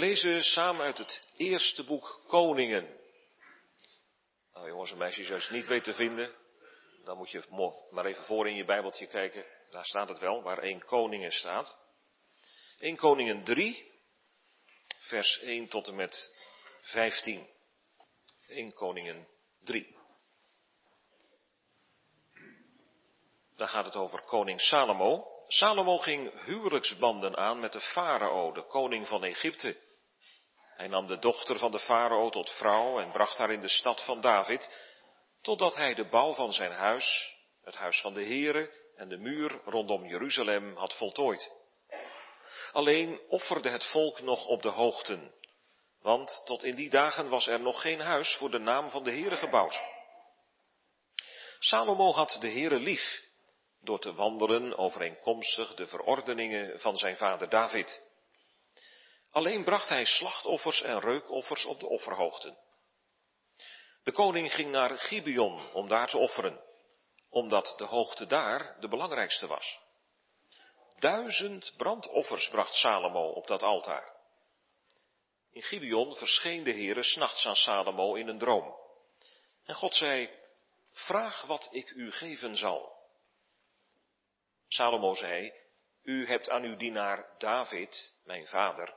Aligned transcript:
lezen 0.00 0.42
samen 0.42 0.84
uit 0.84 0.98
het 0.98 1.32
eerste 1.36 1.84
boek 1.84 2.20
Koningen. 2.26 2.98
Nou 4.52 4.68
jongens 4.68 4.92
en 4.92 4.98
meisjes, 4.98 5.30
als 5.30 5.42
je 5.42 5.48
het 5.48 5.56
niet 5.56 5.66
weet 5.66 5.84
te 5.84 5.94
vinden, 5.94 6.34
dan 7.04 7.16
moet 7.16 7.30
je 7.30 7.44
maar 7.90 8.06
even 8.06 8.24
voor 8.24 8.48
in 8.48 8.54
je 8.54 8.64
Bijbeltje 8.64 9.06
kijken. 9.06 9.44
Daar 9.70 9.84
staat 9.84 10.08
het 10.08 10.18
wel, 10.18 10.42
waar 10.42 10.58
1 10.58 10.84
Koningen 10.84 11.32
staat. 11.32 11.78
1 12.78 12.96
Koningen 12.96 13.44
3, 13.44 13.92
vers 15.06 15.38
1 15.38 15.68
tot 15.68 15.88
en 15.88 15.94
met 15.94 16.36
15. 16.80 17.48
1 18.46 18.72
Koningen 18.74 19.28
3. 19.64 19.96
Daar 23.56 23.68
gaat 23.68 23.84
het 23.84 23.96
over 23.96 24.22
koning 24.22 24.60
Salomo. 24.60 25.26
Salomo 25.48 25.98
ging 25.98 26.44
huwelijksbanden 26.44 27.36
aan 27.36 27.60
met 27.60 27.72
de 27.72 27.80
farao, 27.80 28.52
de 28.52 28.66
koning 28.66 29.08
van 29.08 29.24
Egypte. 29.24 29.88
Hij 30.80 30.88
nam 30.88 31.06
de 31.06 31.18
dochter 31.18 31.58
van 31.58 31.70
de 31.70 31.78
farao 31.78 32.30
tot 32.30 32.50
vrouw 32.50 33.00
en 33.00 33.12
bracht 33.12 33.38
haar 33.38 33.50
in 33.50 33.60
de 33.60 33.68
stad 33.68 34.04
van 34.04 34.20
David, 34.20 34.88
totdat 35.42 35.74
hij 35.76 35.94
de 35.94 36.08
bouw 36.08 36.34
van 36.34 36.52
zijn 36.52 36.72
huis, 36.72 37.36
het 37.62 37.74
huis 37.74 38.00
van 38.00 38.14
de 38.14 38.24
Here 38.24 38.70
en 38.96 39.08
de 39.08 39.16
muur 39.16 39.60
rondom 39.64 40.06
Jeruzalem 40.06 40.76
had 40.76 40.94
voltooid. 40.96 41.52
Alleen 42.72 43.20
offerde 43.28 43.68
het 43.68 43.86
volk 43.86 44.20
nog 44.20 44.46
op 44.46 44.62
de 44.62 44.68
hoogten, 44.68 45.34
want 46.02 46.42
tot 46.44 46.64
in 46.64 46.74
die 46.74 46.90
dagen 46.90 47.28
was 47.28 47.46
er 47.46 47.60
nog 47.60 47.80
geen 47.80 48.00
huis 48.00 48.36
voor 48.36 48.50
de 48.50 48.58
naam 48.58 48.90
van 48.90 49.04
de 49.04 49.10
Heere 49.10 49.36
gebouwd. 49.36 49.80
Salomo 51.58 52.12
had 52.12 52.36
de 52.40 52.50
Heere 52.50 52.78
lief, 52.78 53.22
door 53.80 53.98
te 53.98 54.12
wandelen 54.12 54.78
overeenkomstig 54.78 55.74
de 55.74 55.86
verordeningen 55.86 56.80
van 56.80 56.96
zijn 56.96 57.16
vader 57.16 57.48
David. 57.48 58.08
Alleen 59.30 59.64
bracht 59.64 59.88
hij 59.88 60.04
slachtoffers 60.04 60.82
en 60.82 61.00
reukoffers 61.00 61.64
op 61.64 61.80
de 61.80 61.86
offerhoogten. 61.86 62.58
De 64.02 64.12
koning 64.12 64.54
ging 64.54 64.70
naar 64.70 64.98
Gibeon 64.98 65.72
om 65.72 65.88
daar 65.88 66.08
te 66.08 66.18
offeren, 66.18 66.60
omdat 67.28 67.74
de 67.76 67.84
hoogte 67.84 68.26
daar 68.26 68.80
de 68.80 68.88
belangrijkste 68.88 69.46
was. 69.46 69.78
Duizend 70.98 71.74
brandoffers 71.76 72.48
bracht 72.48 72.74
Salomo 72.74 73.28
op 73.28 73.46
dat 73.46 73.62
altaar. 73.62 74.18
In 75.50 75.62
Gibeon 75.62 76.14
verscheen 76.14 76.64
de 76.64 76.72
Heere 76.72 77.02
s'nachts 77.02 77.46
aan 77.46 77.56
Salomo 77.56 78.14
in 78.14 78.28
een 78.28 78.38
droom. 78.38 78.78
En 79.64 79.74
God 79.74 79.94
zei, 79.94 80.30
vraag 80.92 81.42
wat 81.42 81.68
ik 81.70 81.90
u 81.90 82.12
geven 82.12 82.56
zal. 82.56 82.98
Salomo 84.68 85.14
zei, 85.14 85.52
u 86.02 86.26
hebt 86.26 86.50
aan 86.50 86.62
uw 86.62 86.76
dienaar 86.76 87.34
David, 87.38 88.20
mijn 88.24 88.46
vader, 88.46 88.94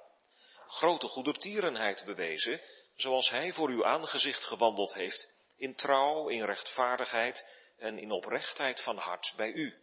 grote 0.73 1.07
goedertierenheid 1.07 2.03
bewezen, 2.05 2.61
zoals 2.95 3.29
hij 3.29 3.53
voor 3.53 3.69
uw 3.69 3.85
aangezicht 3.85 4.45
gewandeld 4.45 4.93
heeft, 4.93 5.27
in 5.57 5.75
trouw, 5.75 6.27
in 6.27 6.43
rechtvaardigheid 6.43 7.45
en 7.77 7.97
in 7.97 8.11
oprechtheid 8.11 8.81
van 8.81 8.97
hart 8.97 9.33
bij 9.35 9.52
u. 9.52 9.73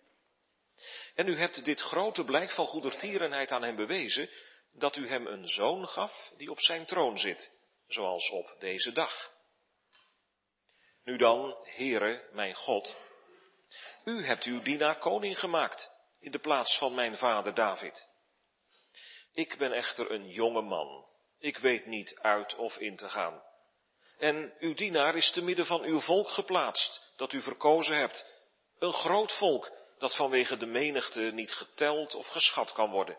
En 1.14 1.28
u 1.28 1.36
hebt 1.36 1.64
dit 1.64 1.80
grote 1.80 2.24
blijk 2.24 2.50
van 2.50 2.66
goedertierenheid 2.66 3.52
aan 3.52 3.62
hem 3.62 3.76
bewezen, 3.76 4.30
dat 4.72 4.96
u 4.96 5.08
hem 5.08 5.26
een 5.26 5.48
zoon 5.48 5.88
gaf 5.88 6.32
die 6.36 6.50
op 6.50 6.60
zijn 6.60 6.86
troon 6.86 7.18
zit, 7.18 7.52
zoals 7.86 8.30
op 8.30 8.56
deze 8.58 8.92
dag. 8.92 9.32
Nu 11.04 11.16
dan, 11.16 11.56
Heere, 11.62 12.28
mijn 12.32 12.54
God, 12.54 12.96
u 14.04 14.24
hebt 14.24 14.44
uw 14.44 14.62
dienaar 14.62 14.98
koning 14.98 15.38
gemaakt 15.38 15.90
in 16.20 16.30
de 16.30 16.38
plaats 16.38 16.78
van 16.78 16.94
mijn 16.94 17.16
vader 17.16 17.54
David. 17.54 18.08
Ik 19.32 19.58
ben 19.58 19.72
echter 19.72 20.10
een 20.10 20.28
jonge 20.28 20.62
man. 20.62 21.06
Ik 21.38 21.58
weet 21.58 21.86
niet 21.86 22.18
uit 22.20 22.54
of 22.54 22.76
in 22.76 22.96
te 22.96 23.08
gaan. 23.08 23.42
En 24.18 24.54
uw 24.58 24.74
dienaar 24.74 25.16
is 25.16 25.30
te 25.30 25.42
midden 25.42 25.66
van 25.66 25.82
uw 25.82 26.00
volk 26.00 26.28
geplaatst, 26.28 27.12
dat 27.16 27.32
u 27.32 27.42
verkozen 27.42 27.96
hebt. 27.96 28.26
Een 28.78 28.92
groot 28.92 29.32
volk, 29.32 29.70
dat 29.98 30.16
vanwege 30.16 30.56
de 30.56 30.66
menigte 30.66 31.20
niet 31.20 31.52
geteld 31.52 32.14
of 32.14 32.26
geschat 32.26 32.72
kan 32.72 32.90
worden. 32.90 33.18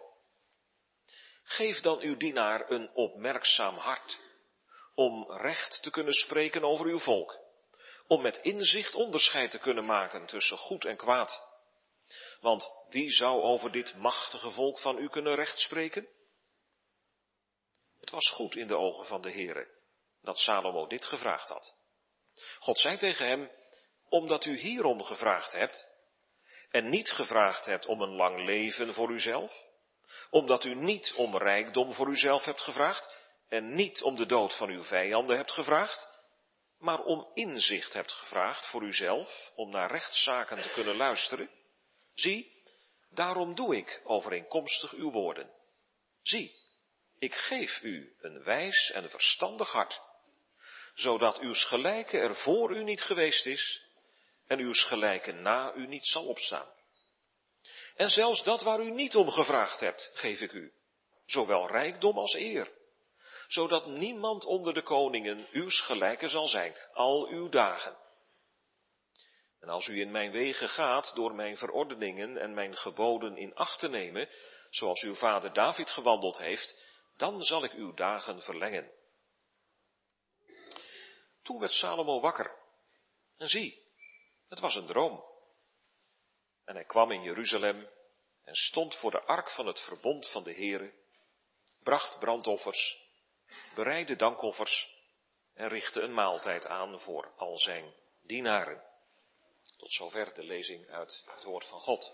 Geef 1.43 1.81
dan 1.81 1.99
uw 1.99 2.17
dienaar 2.17 2.69
een 2.69 2.89
opmerkzaam 2.93 3.77
hart, 3.77 4.19
om 4.95 5.31
recht 5.31 5.83
te 5.83 5.89
kunnen 5.89 6.13
spreken 6.13 6.63
over 6.63 6.85
uw 6.85 6.99
volk, 6.99 7.37
om 8.07 8.21
met 8.21 8.37
inzicht 8.37 8.95
onderscheid 8.95 9.51
te 9.51 9.59
kunnen 9.59 9.85
maken 9.85 10.25
tussen 10.25 10.57
goed 10.57 10.85
en 10.85 10.97
kwaad. 10.97 11.50
Want 12.39 12.67
wie 12.89 13.11
zou 13.11 13.41
over 13.41 13.71
dit 13.71 13.95
machtige 13.95 14.51
volk 14.51 14.79
van 14.79 14.97
u 14.97 15.09
kunnen 15.09 15.35
rechtspreken? 15.35 16.07
Het 17.99 18.09
was 18.09 18.29
goed 18.29 18.55
in 18.55 18.67
de 18.67 18.77
ogen 18.77 19.05
van 19.05 19.21
de 19.21 19.31
Heere 19.31 19.79
dat 20.21 20.37
Salomo 20.37 20.87
dit 20.87 21.05
gevraagd 21.05 21.49
had. 21.49 21.75
God 22.59 22.79
zei 22.79 22.97
tegen 22.97 23.27
hem, 23.27 23.51
omdat 24.09 24.45
u 24.45 24.57
hierom 24.57 25.03
gevraagd 25.03 25.51
hebt, 25.51 25.87
en 26.69 26.89
niet 26.89 27.11
gevraagd 27.11 27.65
hebt 27.65 27.85
om 27.85 28.01
een 28.01 28.15
lang 28.15 28.39
leven 28.45 28.93
voor 28.93 29.11
uzelf, 29.11 29.65
omdat 30.29 30.63
u 30.63 30.75
niet 30.75 31.13
om 31.15 31.37
rijkdom 31.37 31.93
voor 31.93 32.09
uzelf 32.09 32.43
hebt 32.43 32.61
gevraagd, 32.61 33.19
en 33.47 33.73
niet 33.73 34.01
om 34.01 34.15
de 34.15 34.25
dood 34.25 34.55
van 34.55 34.69
uw 34.69 34.83
vijanden 34.83 35.37
hebt 35.37 35.51
gevraagd, 35.51 36.23
maar 36.77 36.99
om 36.99 37.31
inzicht 37.33 37.93
hebt 37.93 38.11
gevraagd 38.11 38.67
voor 38.67 38.83
uzelf, 38.83 39.51
om 39.55 39.69
naar 39.69 39.91
rechtszaken 39.91 40.61
te 40.61 40.69
kunnen 40.69 40.95
luisteren. 40.95 41.49
Zie, 42.15 42.51
daarom 43.09 43.55
doe 43.55 43.75
ik 43.75 44.01
overeenkomstig 44.03 44.93
uw 44.93 45.11
woorden. 45.11 45.49
Zie, 46.21 46.59
ik 47.19 47.35
geef 47.35 47.81
u 47.81 48.15
een 48.21 48.43
wijs 48.43 48.91
en 48.91 49.09
verstandig 49.09 49.71
hart, 49.71 50.01
zodat 50.93 51.39
uw 51.39 51.53
gelijke 51.53 52.17
er 52.17 52.35
voor 52.35 52.75
u 52.75 52.83
niet 52.83 53.01
geweest 53.01 53.45
is 53.45 53.85
en 54.47 54.59
uw 54.59 54.73
gelijke 54.73 55.31
na 55.31 55.73
u 55.73 55.87
niet 55.87 56.05
zal 56.05 56.25
opstaan. 56.25 56.69
En 57.95 58.09
zelfs 58.09 58.43
dat 58.43 58.61
waar 58.61 58.79
u 58.79 58.91
niet 58.91 59.15
om 59.15 59.29
gevraagd 59.29 59.79
hebt, 59.79 60.11
geef 60.13 60.41
ik 60.41 60.51
u, 60.51 60.73
zowel 61.25 61.67
rijkdom 61.67 62.17
als 62.17 62.33
eer, 62.33 62.71
zodat 63.47 63.87
niemand 63.87 64.45
onder 64.45 64.73
de 64.73 64.81
koningen 64.81 65.47
uw 65.51 65.69
gelijke 65.69 66.27
zal 66.27 66.47
zijn, 66.47 66.75
al 66.93 67.27
uw 67.27 67.49
dagen. 67.49 67.97
En 69.61 69.69
als 69.69 69.87
u 69.87 69.99
in 69.99 70.11
mijn 70.11 70.31
wegen 70.31 70.69
gaat 70.69 71.15
door 71.15 71.35
mijn 71.35 71.57
verordeningen 71.57 72.37
en 72.37 72.53
mijn 72.53 72.75
geboden 72.75 73.37
in 73.37 73.55
acht 73.55 73.79
te 73.79 73.87
nemen, 73.87 74.29
zoals 74.69 75.01
uw 75.01 75.15
vader 75.15 75.53
David 75.53 75.89
gewandeld 75.89 76.37
heeft, 76.37 76.83
dan 77.17 77.43
zal 77.43 77.63
ik 77.63 77.71
uw 77.71 77.93
dagen 77.93 78.41
verlengen. 78.41 78.91
Toen 81.41 81.59
werd 81.59 81.71
Salomo 81.71 82.19
wakker. 82.19 82.59
En 83.37 83.47
zie, 83.47 83.83
het 84.49 84.59
was 84.59 84.75
een 84.75 84.85
droom. 84.85 85.23
En 86.65 86.75
hij 86.75 86.85
kwam 86.85 87.11
in 87.11 87.21
Jeruzalem 87.21 87.89
en 88.43 88.55
stond 88.55 88.95
voor 88.95 89.11
de 89.11 89.21
ark 89.21 89.51
van 89.51 89.67
het 89.67 89.79
verbond 89.79 90.29
van 90.29 90.43
de 90.43 90.53
Heere, 90.53 90.93
bracht 91.83 92.19
brandoffers, 92.19 93.09
bereidde 93.75 94.15
dankoffers 94.15 94.99
en 95.53 95.67
richtte 95.67 96.01
een 96.01 96.13
maaltijd 96.13 96.67
aan 96.67 96.99
voor 96.99 97.33
al 97.35 97.57
zijn 97.57 97.93
dienaren. 98.21 98.90
Tot 99.81 99.93
zover 99.93 100.33
de 100.33 100.43
lezing 100.43 100.89
uit 100.89 101.23
het 101.25 101.43
woord 101.43 101.65
van 101.65 101.79
God. 101.79 102.11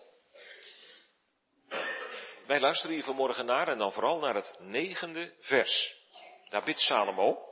Wij 2.46 2.60
luisteren 2.60 2.96
hier 2.96 3.04
vanmorgen 3.04 3.46
naar 3.46 3.68
en 3.68 3.78
dan 3.78 3.92
vooral 3.92 4.20
naar 4.20 4.36
het 4.36 4.58
negende 4.60 5.36
vers. 5.40 5.96
Daar 6.50 6.64
bidt 6.64 6.80
Salomo, 6.80 7.50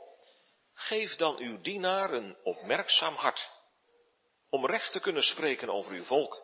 geef 0.74 1.16
dan 1.16 1.38
uw 1.38 1.62
dienaar 1.62 2.14
een 2.14 2.38
opmerkzaam 2.44 3.16
hart, 3.16 3.50
om 4.50 4.66
recht 4.66 4.92
te 4.92 5.00
kunnen 5.00 5.24
spreken 5.24 5.70
over 5.70 5.92
uw 5.92 6.04
volk, 6.04 6.44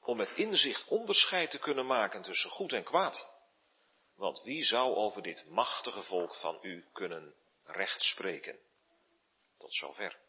om 0.00 0.16
met 0.16 0.30
inzicht 0.30 0.88
onderscheid 0.88 1.50
te 1.50 1.58
kunnen 1.58 1.86
maken 1.86 2.22
tussen 2.22 2.50
goed 2.50 2.72
en 2.72 2.84
kwaad. 2.84 3.28
Want 4.16 4.42
wie 4.42 4.64
zou 4.64 4.94
over 4.94 5.22
dit 5.22 5.44
machtige 5.48 6.02
volk 6.02 6.34
van 6.34 6.58
u 6.62 6.84
kunnen 6.92 7.34
recht 7.64 8.02
spreken? 8.02 8.58
Tot 9.58 9.74
zover. 9.74 10.25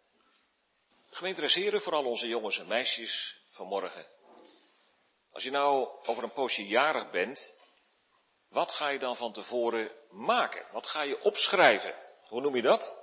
Gemeente 1.09 1.79
voor 1.79 1.93
al 1.93 2.05
onze 2.05 2.27
jongens 2.27 2.59
en 2.59 2.67
meisjes 2.67 3.41
vanmorgen. 3.49 4.05
Als 5.31 5.43
je 5.43 5.51
nou 5.51 5.87
over 6.05 6.23
een 6.23 6.33
poosje 6.33 6.67
jarig 6.67 7.11
bent, 7.11 7.53
wat 8.49 8.71
ga 8.71 8.89
je 8.89 8.99
dan 8.99 9.15
van 9.15 9.33
tevoren 9.33 9.91
maken? 10.09 10.65
Wat 10.71 10.87
ga 10.87 11.03
je 11.03 11.21
opschrijven? 11.21 11.95
Hoe 12.27 12.41
noem 12.41 12.55
je 12.55 12.61
dat? 12.61 12.93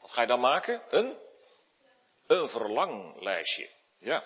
Wat 0.00 0.10
ga 0.10 0.20
je 0.20 0.26
dan 0.26 0.40
maken? 0.40 0.82
Een, 0.88 1.18
een 2.26 2.48
verlanglijstje. 2.48 3.70
Ja. 3.98 4.24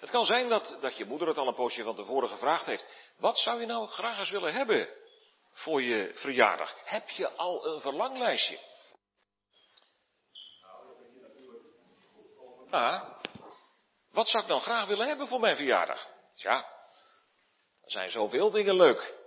Het 0.00 0.10
kan 0.10 0.24
zijn 0.24 0.48
dat, 0.48 0.76
dat 0.80 0.96
je 0.96 1.04
moeder 1.04 1.28
het 1.28 1.38
al 1.38 1.48
een 1.48 1.54
poosje 1.54 1.82
van 1.82 1.94
tevoren 1.94 2.28
gevraagd 2.28 2.66
heeft. 2.66 3.12
Wat 3.16 3.38
zou 3.38 3.60
je 3.60 3.66
nou 3.66 3.86
graag 3.86 4.18
eens 4.18 4.30
willen 4.30 4.52
hebben 4.52 4.88
voor 5.52 5.82
je 5.82 6.10
verjaardag? 6.14 6.80
Heb 6.84 7.08
je 7.08 7.30
al 7.30 7.66
een 7.66 7.80
verlanglijstje? 7.80 8.58
Ah, 12.70 13.20
wat 14.10 14.28
zou 14.28 14.42
ik 14.42 14.48
dan 14.48 14.60
graag 14.60 14.86
willen 14.86 15.06
hebben 15.06 15.26
voor 15.26 15.40
mijn 15.40 15.56
verjaardag? 15.56 16.08
Ja, 16.34 16.56
er 17.84 17.90
zijn 17.90 18.10
zoveel 18.10 18.50
dingen 18.50 18.76
leuk. 18.76 19.18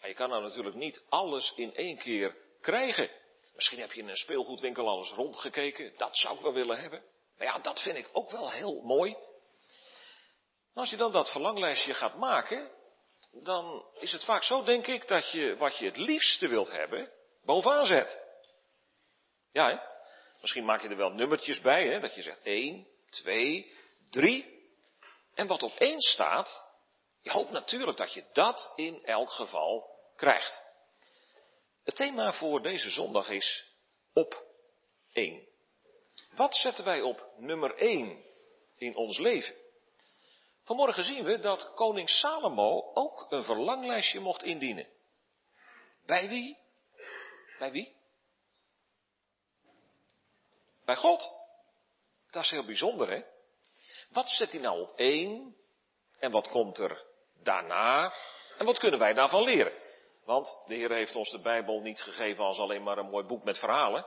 Maar 0.00 0.08
je 0.08 0.14
kan 0.14 0.28
nou 0.28 0.42
natuurlijk 0.42 0.76
niet 0.76 1.04
alles 1.08 1.52
in 1.56 1.74
één 1.74 1.98
keer 1.98 2.36
krijgen. 2.60 3.10
Misschien 3.54 3.80
heb 3.80 3.92
je 3.92 4.00
in 4.00 4.08
een 4.08 4.16
speelgoedwinkel 4.16 4.88
alles 4.88 5.10
rondgekeken. 5.10 5.92
Dat 5.96 6.16
zou 6.16 6.36
ik 6.36 6.42
wel 6.42 6.52
willen 6.52 6.78
hebben. 6.78 7.02
Maar 7.36 7.46
ja, 7.46 7.58
dat 7.58 7.82
vind 7.82 7.96
ik 7.96 8.08
ook 8.12 8.30
wel 8.30 8.50
heel 8.50 8.82
mooi. 8.82 9.16
als 10.74 10.90
je 10.90 10.96
dan 10.96 11.12
dat 11.12 11.30
verlanglijstje 11.30 11.94
gaat 11.94 12.16
maken, 12.16 12.70
dan 13.32 13.86
is 13.94 14.12
het 14.12 14.24
vaak 14.24 14.42
zo, 14.42 14.62
denk 14.62 14.86
ik, 14.86 15.08
dat 15.08 15.30
je 15.30 15.56
wat 15.56 15.76
je 15.76 15.84
het 15.84 15.96
liefste 15.96 16.48
wilt 16.48 16.70
hebben, 16.70 17.12
bovenaan 17.44 17.86
zet. 17.86 18.20
Ja, 19.50 19.68
hè? 19.68 19.97
Misschien 20.40 20.64
maak 20.64 20.82
je 20.82 20.88
er 20.88 20.96
wel 20.96 21.12
nummertjes 21.12 21.60
bij, 21.60 21.86
hè? 21.86 22.00
dat 22.00 22.14
je 22.14 22.22
zegt 22.22 22.42
1, 22.42 22.86
2, 23.10 23.72
3. 24.10 24.56
En 25.34 25.46
wat 25.46 25.62
op 25.62 25.74
één 25.78 26.00
staat, 26.00 26.64
je 27.22 27.30
hoopt 27.30 27.50
natuurlijk 27.50 27.96
dat 27.96 28.12
je 28.12 28.24
dat 28.32 28.72
in 28.76 29.04
elk 29.04 29.30
geval 29.30 29.90
krijgt. 30.16 30.60
Het 31.84 31.94
thema 31.94 32.32
voor 32.32 32.62
deze 32.62 32.90
zondag 32.90 33.28
is 33.28 33.72
op 34.12 34.44
één. 35.12 35.46
Wat 36.30 36.56
zetten 36.56 36.84
wij 36.84 37.00
op 37.00 37.32
nummer 37.36 37.74
één 37.74 38.24
in 38.76 38.96
ons 38.96 39.18
leven? 39.18 39.54
Vanmorgen 40.62 41.04
zien 41.04 41.24
we 41.24 41.38
dat 41.38 41.74
koning 41.74 42.10
Salomo 42.10 42.90
ook 42.94 43.26
een 43.28 43.44
verlanglijstje 43.44 44.20
mocht 44.20 44.42
indienen. 44.42 44.86
Bij 46.06 46.28
wie? 46.28 46.58
Bij 47.58 47.70
wie? 47.70 47.97
Bij 50.88 50.96
God. 50.96 51.30
Dat 52.30 52.42
is 52.42 52.50
heel 52.50 52.64
bijzonder, 52.64 53.10
hè? 53.10 53.22
Wat 54.10 54.28
zet 54.28 54.52
hij 54.52 54.60
nou 54.60 54.80
op 54.80 54.98
één? 54.98 55.56
En 56.18 56.30
wat 56.30 56.48
komt 56.48 56.78
er 56.78 57.04
daarna? 57.42 58.14
En 58.58 58.66
wat 58.66 58.78
kunnen 58.78 58.98
wij 58.98 59.14
daarvan 59.14 59.42
leren? 59.42 59.72
Want 60.24 60.62
de 60.66 60.74
Heer 60.74 60.90
heeft 60.90 61.14
ons 61.14 61.30
de 61.30 61.40
Bijbel 61.40 61.80
niet 61.80 62.00
gegeven 62.00 62.44
als 62.44 62.58
alleen 62.58 62.82
maar 62.82 62.98
een 62.98 63.10
mooi 63.10 63.26
boek 63.26 63.44
met 63.44 63.58
verhalen. 63.58 64.06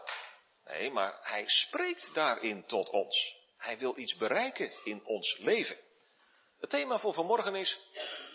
Nee, 0.65 0.91
maar 0.91 1.19
Hij 1.21 1.47
spreekt 1.47 2.13
daarin 2.13 2.65
tot 2.65 2.89
ons. 2.89 3.35
Hij 3.57 3.77
wil 3.77 3.97
iets 3.97 4.15
bereiken 4.15 4.71
in 4.83 5.05
ons 5.05 5.37
leven. 5.37 5.77
Het 6.59 6.69
thema 6.69 6.99
voor 6.99 7.13
vanmorgen 7.13 7.55
is 7.55 7.79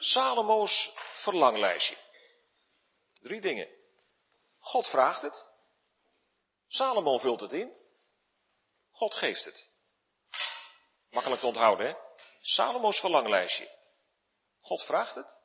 Salomo's 0.01 0.95
verlanglijstje. 1.13 1.97
Drie 3.21 3.41
dingen. 3.41 3.69
God 4.59 4.87
vraagt 4.87 5.23
het. 5.23 5.49
Salomo 6.69 7.19
vult 7.19 7.41
het 7.41 7.53
in. 7.53 7.85
God 8.97 9.15
geeft 9.15 9.45
het. 9.45 9.71
Makkelijk 11.11 11.41
te 11.41 11.47
onthouden, 11.47 11.87
hè? 11.87 11.95
Salomo's 12.41 13.01
verlanglijstje. 13.01 13.71
God 14.61 14.83
vraagt 14.83 15.15
het. 15.15 15.41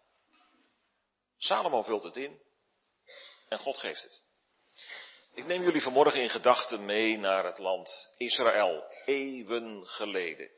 Salomo 1.38 1.81
vult 1.81 2.03
het 2.03 2.18
in. 2.18 2.42
En 3.48 3.57
God 3.57 3.77
geeft 3.77 4.03
het. 4.03 4.21
Ik 5.33 5.45
neem 5.45 5.63
jullie 5.63 5.81
vanmorgen 5.81 6.21
in 6.21 6.30
gedachten 6.30 6.86
mee 6.86 7.18
naar 7.18 7.45
het 7.45 7.57
land 7.57 8.13
Israël, 8.18 8.83
eeuwen 9.06 9.88
geleden. 9.88 10.50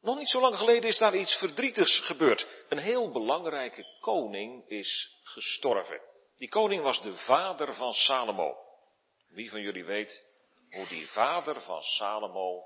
Nog 0.00 0.18
niet 0.18 0.30
zo 0.30 0.40
lang 0.40 0.56
geleden 0.56 0.90
is 0.90 0.98
daar 0.98 1.16
iets 1.16 1.34
verdrietigs 1.34 2.00
gebeurd. 2.00 2.64
Een 2.68 2.78
heel 2.78 3.10
belangrijke 3.10 3.84
koning 4.00 4.68
is 4.68 5.20
gestorven. 5.22 6.00
Die 6.36 6.48
koning 6.48 6.82
was 6.82 7.02
de 7.02 7.14
vader 7.14 7.74
van 7.74 7.92
Salomo. 7.92 8.56
Wie 9.28 9.50
van 9.50 9.60
jullie 9.60 9.84
weet 9.84 10.31
hoe 10.72 10.86
die 10.86 11.08
vader 11.08 11.60
van 11.60 11.82
Salomo 11.82 12.64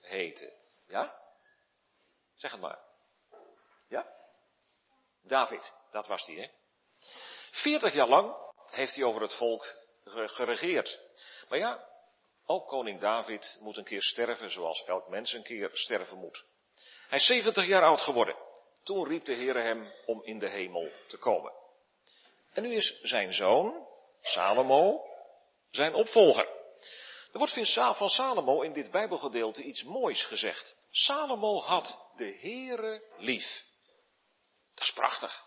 heette? 0.00 0.52
Ja? 0.86 1.22
Zeg 2.34 2.50
het 2.50 2.60
maar. 2.60 2.78
Ja? 3.88 4.06
David, 5.22 5.74
dat 5.90 6.06
was 6.06 6.26
die, 6.26 6.40
hè? 6.40 6.48
Veertig 7.50 7.92
jaar 7.92 8.08
lang 8.08 8.36
heeft 8.70 8.94
hij 8.94 9.04
over 9.04 9.22
het 9.22 9.34
volk 9.34 9.74
geregeerd. 10.04 11.00
Maar 11.48 11.58
ja, 11.58 11.88
ook 12.46 12.66
koning 12.66 13.00
David 13.00 13.58
moet 13.60 13.76
een 13.76 13.84
keer 13.84 14.02
sterven 14.02 14.50
zoals 14.50 14.84
elk 14.84 15.08
mens 15.08 15.32
een 15.32 15.42
keer 15.42 15.70
sterven 15.72 16.18
moet. 16.18 16.44
Hij 17.08 17.18
is 17.18 17.26
70 17.26 17.66
jaar 17.66 17.82
oud 17.82 18.00
geworden. 18.00 18.36
Toen 18.82 19.08
riep 19.08 19.24
de 19.24 19.32
Heer 19.32 19.56
hem 19.56 19.92
om 20.06 20.22
in 20.24 20.38
de 20.38 20.48
hemel 20.48 20.90
te 21.06 21.16
komen. 21.16 21.52
En 22.52 22.62
nu 22.62 22.74
is 22.74 23.00
zijn 23.02 23.32
zoon, 23.32 23.86
Salomo, 24.20 25.04
zijn 25.70 25.94
opvolger. 25.94 26.51
Er 27.32 27.38
wordt 27.38 27.96
van 27.96 28.08
Salomo 28.08 28.60
in 28.62 28.72
dit 28.72 28.90
Bijbelgedeelte 28.90 29.62
iets 29.62 29.82
moois 29.82 30.24
gezegd. 30.24 30.76
Salomo 30.90 31.60
had 31.60 32.10
de 32.16 32.38
Heere 32.40 33.02
lief. 33.18 33.64
Dat 34.74 34.84
is 34.84 34.92
prachtig. 34.92 35.44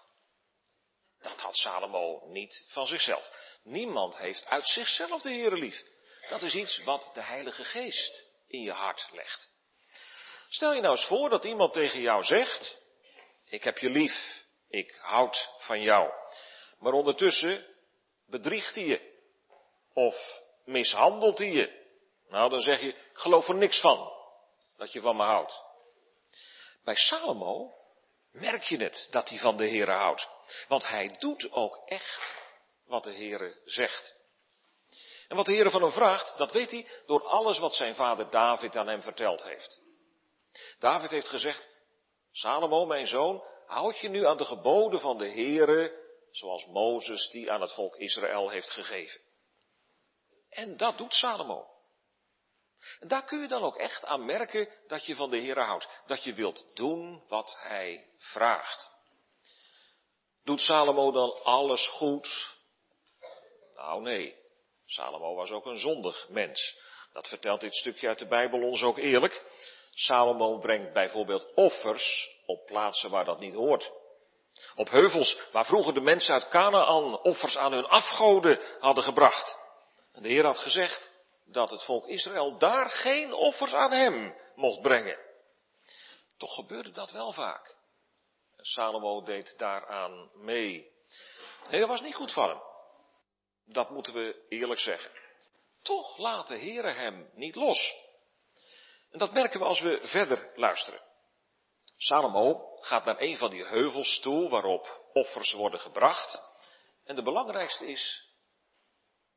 Dat 1.21 1.41
had 1.41 1.57
Salomo 1.57 2.21
niet 2.27 2.65
van 2.67 2.87
zichzelf. 2.87 3.31
Niemand 3.63 4.17
heeft 4.17 4.45
uit 4.45 4.67
zichzelf 4.67 5.21
de 5.21 5.29
Heere 5.29 5.55
lief. 5.55 5.83
Dat 6.29 6.41
is 6.41 6.55
iets 6.55 6.83
wat 6.83 7.11
de 7.13 7.21
Heilige 7.21 7.63
Geest 7.63 8.25
in 8.47 8.61
je 8.61 8.71
hart 8.71 9.09
legt. 9.11 9.49
Stel 10.49 10.73
je 10.73 10.81
nou 10.81 10.95
eens 10.95 11.05
voor 11.05 11.29
dat 11.29 11.45
iemand 11.45 11.73
tegen 11.73 12.01
jou 12.01 12.23
zegt, 12.23 12.81
ik 13.45 13.63
heb 13.63 13.77
je 13.77 13.89
lief, 13.89 14.43
ik 14.69 14.95
houd 15.01 15.49
van 15.59 15.81
jou. 15.81 16.11
Maar 16.79 16.93
ondertussen 16.93 17.65
bedriegt 18.25 18.75
hij 18.75 18.85
je. 18.85 19.13
Of 19.93 20.43
mishandelt 20.65 21.37
hij 21.37 21.51
je. 21.51 21.83
Nou, 22.29 22.49
dan 22.49 22.59
zeg 22.59 22.81
je, 22.81 22.95
geloof 23.13 23.47
er 23.47 23.55
niks 23.55 23.79
van. 23.79 24.13
Dat 24.77 24.91
je 24.91 25.01
van 25.01 25.15
me 25.15 25.23
houdt. 25.23 25.63
Bij 26.83 26.95
Salomo 26.95 27.73
merk 28.31 28.63
je 28.63 28.77
het 28.77 29.07
dat 29.11 29.29
hij 29.29 29.37
van 29.37 29.57
de 29.57 29.67
Heere 29.67 29.91
houdt. 29.91 30.29
Want 30.67 30.87
hij 30.87 31.15
doet 31.19 31.51
ook 31.51 31.81
echt 31.85 32.33
wat 32.85 33.03
de 33.03 33.13
Heere 33.13 33.61
zegt. 33.65 34.15
En 35.27 35.35
wat 35.35 35.45
de 35.45 35.53
Heere 35.53 35.69
van 35.69 35.81
hem 35.81 35.91
vraagt, 35.91 36.37
dat 36.37 36.51
weet 36.51 36.71
hij 36.71 36.87
door 37.05 37.23
alles 37.23 37.59
wat 37.59 37.73
zijn 37.73 37.95
vader 37.95 38.29
David 38.29 38.77
aan 38.77 38.87
hem 38.87 39.01
verteld 39.01 39.43
heeft. 39.43 39.81
David 40.79 41.09
heeft 41.09 41.27
gezegd, 41.27 41.69
Salomo, 42.31 42.85
mijn 42.85 43.07
zoon, 43.07 43.43
houd 43.67 43.99
je 43.99 44.09
nu 44.09 44.25
aan 44.25 44.37
de 44.37 44.45
geboden 44.45 44.99
van 44.99 45.17
de 45.17 45.29
Heere, 45.29 46.03
zoals 46.31 46.65
Mozes 46.65 47.29
die 47.29 47.51
aan 47.51 47.61
het 47.61 47.73
volk 47.73 47.95
Israël 47.95 48.49
heeft 48.49 48.71
gegeven. 48.71 49.21
En 50.55 50.77
dat 50.77 50.97
doet 50.97 51.13
Salomo. 51.13 51.67
En 52.99 53.07
daar 53.07 53.25
kun 53.25 53.41
je 53.41 53.47
dan 53.47 53.63
ook 53.63 53.77
echt 53.77 54.05
aan 54.05 54.25
merken 54.25 54.69
dat 54.87 55.05
je 55.05 55.15
van 55.15 55.29
de 55.29 55.37
Heer 55.37 55.59
houdt. 55.59 55.89
Dat 56.05 56.23
je 56.23 56.33
wilt 56.33 56.65
doen 56.73 57.23
wat 57.27 57.57
Hij 57.59 58.07
vraagt. 58.17 58.91
Doet 60.43 60.61
Salomo 60.61 61.11
dan 61.11 61.43
alles 61.43 61.87
goed? 61.87 62.55
Nou 63.75 64.01
nee, 64.01 64.35
Salomo 64.85 65.35
was 65.35 65.51
ook 65.51 65.65
een 65.65 65.79
zondig 65.79 66.29
mens. 66.29 66.77
Dat 67.13 67.27
vertelt 67.27 67.61
dit 67.61 67.75
stukje 67.75 68.07
uit 68.07 68.19
de 68.19 68.27
Bijbel 68.27 68.61
ons 68.61 68.83
ook 68.83 68.97
eerlijk. 68.97 69.43
Salomo 69.93 70.57
brengt 70.57 70.93
bijvoorbeeld 70.93 71.53
offers 71.53 72.29
op 72.45 72.65
plaatsen 72.65 73.09
waar 73.09 73.25
dat 73.25 73.39
niet 73.39 73.53
hoort. 73.53 73.91
Op 74.75 74.89
heuvels 74.89 75.37
waar 75.51 75.65
vroeger 75.65 75.93
de 75.93 76.01
mensen 76.01 76.33
uit 76.33 76.47
Canaan 76.47 77.19
offers 77.21 77.57
aan 77.57 77.71
hun 77.71 77.85
afgoden 77.85 78.59
hadden 78.79 79.03
gebracht. 79.03 79.64
De 80.15 80.27
Heer 80.27 80.45
had 80.45 80.57
gezegd 80.57 81.11
dat 81.45 81.69
het 81.69 81.83
volk 81.83 82.07
Israël 82.07 82.57
daar 82.57 82.89
geen 82.89 83.33
offers 83.33 83.73
aan 83.73 83.91
hem 83.91 84.35
mocht 84.55 84.81
brengen. 84.81 85.19
Toch 86.37 86.53
gebeurde 86.53 86.91
dat 86.91 87.11
wel 87.11 87.31
vaak. 87.31 87.75
Salomo 88.57 89.23
deed 89.23 89.57
daaraan 89.57 90.29
mee. 90.33 90.91
Nee, 91.69 91.79
dat 91.79 91.89
was 91.89 92.01
niet 92.01 92.15
goed 92.15 92.33
van 92.33 92.49
hem. 92.49 92.61
Dat 93.65 93.89
moeten 93.89 94.13
we 94.13 94.45
eerlijk 94.49 94.79
zeggen. 94.79 95.11
Toch 95.81 96.17
laat 96.17 96.47
de 96.47 96.57
hem 96.57 97.29
niet 97.33 97.55
los. 97.55 97.93
En 99.11 99.19
dat 99.19 99.33
merken 99.33 99.59
we 99.59 99.65
als 99.65 99.81
we 99.81 99.99
verder 100.03 100.51
luisteren. 100.55 101.01
Salomo 101.97 102.77
gaat 102.79 103.05
naar 103.05 103.21
een 103.21 103.37
van 103.37 103.49
die 103.49 103.65
heuvels 103.65 104.19
toe 104.19 104.49
waarop 104.49 105.09
offers 105.13 105.51
worden 105.51 105.79
gebracht. 105.79 106.41
En 107.03 107.15
de 107.15 107.23
belangrijkste 107.23 107.87
is 107.87 108.24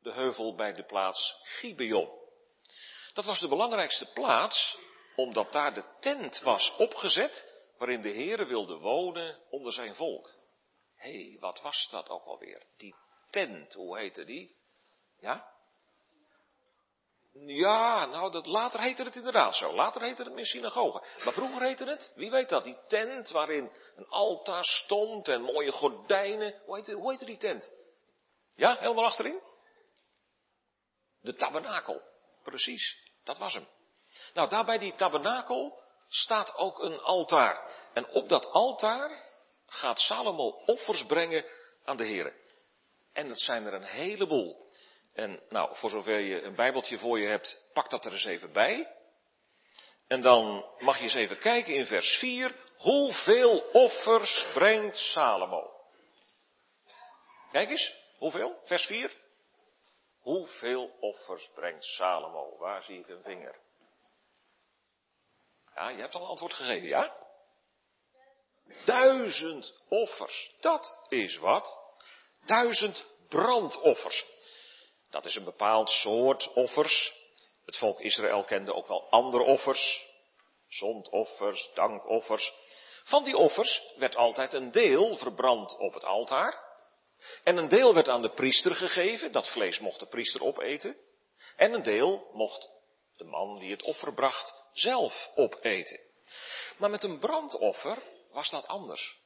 de 0.03 0.13
heuvel 0.13 0.55
bij 0.55 0.73
de 0.73 0.85
plaats 0.85 1.41
Gibeon. 1.43 2.11
Dat 3.13 3.25
was 3.25 3.41
de 3.41 3.49
belangrijkste 3.49 4.13
plaats, 4.13 4.79
omdat 5.17 5.53
daar 5.53 5.75
de 5.75 5.85
tent 6.01 6.41
was 6.41 6.77
opgezet 6.77 7.57
waarin 7.79 8.03
de 8.03 8.13
Heere 8.13 8.47
wilde 8.47 8.77
wonen 8.77 9.39
onder 9.51 9.73
zijn 9.73 9.95
volk. 9.95 10.35
Hé, 10.95 11.11
hey, 11.11 11.37
wat 11.41 11.61
was 11.61 11.89
dat 11.91 12.09
ook 12.09 12.25
alweer? 12.25 12.63
Die 12.77 12.95
tent, 13.31 13.75
hoe 13.75 13.99
heette 13.99 14.25
die? 14.25 14.57
Ja? 15.21 15.57
Ja, 17.33 18.05
nou, 18.05 18.33
dat, 18.33 18.47
later 18.47 18.81
heette 18.81 19.03
het 19.03 19.17
inderdaad 19.17 19.55
zo. 19.55 19.75
Later 19.75 20.03
heette 20.03 20.23
het 20.23 20.33
meer 20.33 20.47
synagoge. 20.47 21.03
Maar 21.25 21.33
vroeger 21.33 21.63
heette 21.63 21.85
het, 21.85 22.13
wie 22.15 22.31
weet 22.31 22.49
dat, 22.49 22.65
die 22.65 22.79
tent 22.87 23.31
waarin 23.31 23.71
een 23.97 24.09
altaar 24.09 24.65
stond 24.65 25.29
en 25.29 25.43
mooie 25.43 25.73
gordijnen. 25.73 26.63
Hoe 26.65 26.77
heette, 26.77 26.93
hoe 26.93 27.11
heette 27.11 27.25
die 27.25 27.37
tent? 27.37 27.73
Ja, 28.55 28.77
helemaal 28.79 29.05
achterin? 29.05 29.41
De 31.21 31.35
tabernakel. 31.35 32.03
Precies, 32.43 33.11
dat 33.25 33.39
was 33.39 33.55
hem. 33.55 33.69
Nou, 34.35 34.49
daar 34.49 34.65
bij 34.65 34.79
die 34.79 34.95
tabernakel 34.95 35.83
staat 36.09 36.55
ook 36.57 36.83
een 36.83 37.01
altaar. 37.01 37.73
En 37.93 38.09
op 38.09 38.29
dat 38.29 38.51
altaar 38.51 39.25
gaat 39.67 40.01
Salomo 40.01 40.63
offers 40.67 41.07
brengen 41.07 41.45
aan 41.85 41.97
de 41.97 42.05
Heer. 42.05 42.35
En 43.13 43.29
dat 43.29 43.41
zijn 43.41 43.67
er 43.67 43.75
een 43.75 43.85
heleboel. 43.85 44.71
En 45.15 45.43
nou, 45.49 45.77
voor 45.77 45.91
zover 45.91 46.19
je 46.19 46.43
een 46.43 46.55
bijbeltje 46.55 46.99
voor 46.99 47.21
je 47.21 47.27
hebt, 47.27 47.69
pak 47.73 47.91
dat 47.91 48.05
er 48.05 48.13
eens 48.13 48.25
even 48.25 48.53
bij. 48.53 48.97
En 50.07 50.21
dan 50.21 50.65
mag 50.79 50.97
je 50.97 51.03
eens 51.03 51.15
even 51.15 51.39
kijken 51.39 51.75
in 51.75 51.87
vers 51.87 52.17
4. 52.19 52.55
Hoeveel 52.77 53.59
offers 53.73 54.47
brengt 54.55 54.97
Salomo? 54.97 55.71
Kijk 57.53 57.71
eens, 57.71 57.95
hoeveel? 58.19 58.61
Vers 58.65 58.85
4. 58.85 59.17
Hoeveel 60.29 60.97
offers 61.01 61.51
brengt 61.55 61.85
Salomo? 61.85 62.57
Waar 62.59 62.83
zie 62.83 62.99
ik 62.99 63.09
een 63.09 63.23
vinger? 63.23 63.59
Ja, 65.75 65.89
je 65.89 66.01
hebt 66.01 66.15
al 66.15 66.21
een 66.21 66.29
antwoord 66.29 66.53
gegeven, 66.53 66.89
ja? 66.89 67.17
Duizend 68.85 69.83
offers, 69.89 70.55
dat 70.61 71.07
is 71.09 71.37
wat. 71.37 71.81
Duizend 72.45 73.07
brandoffers. 73.29 74.27
Dat 75.11 75.25
is 75.25 75.35
een 75.35 75.45
bepaald 75.45 75.91
soort 75.91 76.53
offers. 76.53 77.15
Het 77.65 77.77
volk 77.77 78.01
Israël 78.01 78.45
kende 78.45 78.75
ook 78.75 78.87
wel 78.87 79.11
andere 79.11 79.43
offers. 79.43 80.07
Zondoffers, 80.67 81.71
dankoffers. 81.75 82.53
Van 83.05 83.25
die 83.25 83.37
offers 83.37 83.95
werd 83.97 84.17
altijd 84.17 84.53
een 84.53 84.71
deel 84.71 85.17
verbrand 85.17 85.79
op 85.79 85.95
het 85.95 86.05
altaar. 86.05 86.68
En 87.45 87.57
een 87.57 87.69
deel 87.69 87.95
werd 87.95 88.09
aan 88.09 88.23
de 88.23 88.35
priester 88.35 88.75
gegeven, 88.75 89.33
dat 89.33 89.49
vlees 89.49 89.79
mocht 89.79 89.99
de 89.99 90.07
priester 90.07 90.45
opeten. 90.45 90.97
En 91.57 91.73
een 91.73 91.83
deel 91.83 92.31
mocht 92.33 92.71
de 93.17 93.25
man 93.25 93.59
die 93.59 93.71
het 93.71 93.83
offer 93.83 94.15
bracht 94.15 94.55
zelf 94.73 95.31
opeten. 95.35 96.01
Maar 96.77 96.91
met 96.91 97.05
een 97.05 97.19
brandoffer 97.19 98.03
was 98.31 98.51
dat 98.51 98.67
anders. 98.67 99.19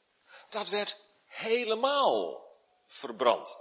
Dat 0.49 0.69
werd 0.69 1.01
helemaal 1.27 2.47
verbrand. 2.87 3.57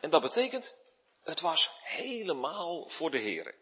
En 0.00 0.10
dat 0.10 0.22
betekent, 0.22 0.76
het 1.22 1.40
was 1.40 1.70
helemaal 1.82 2.88
voor 2.88 3.10
de 3.10 3.18
Heere. 3.18 3.54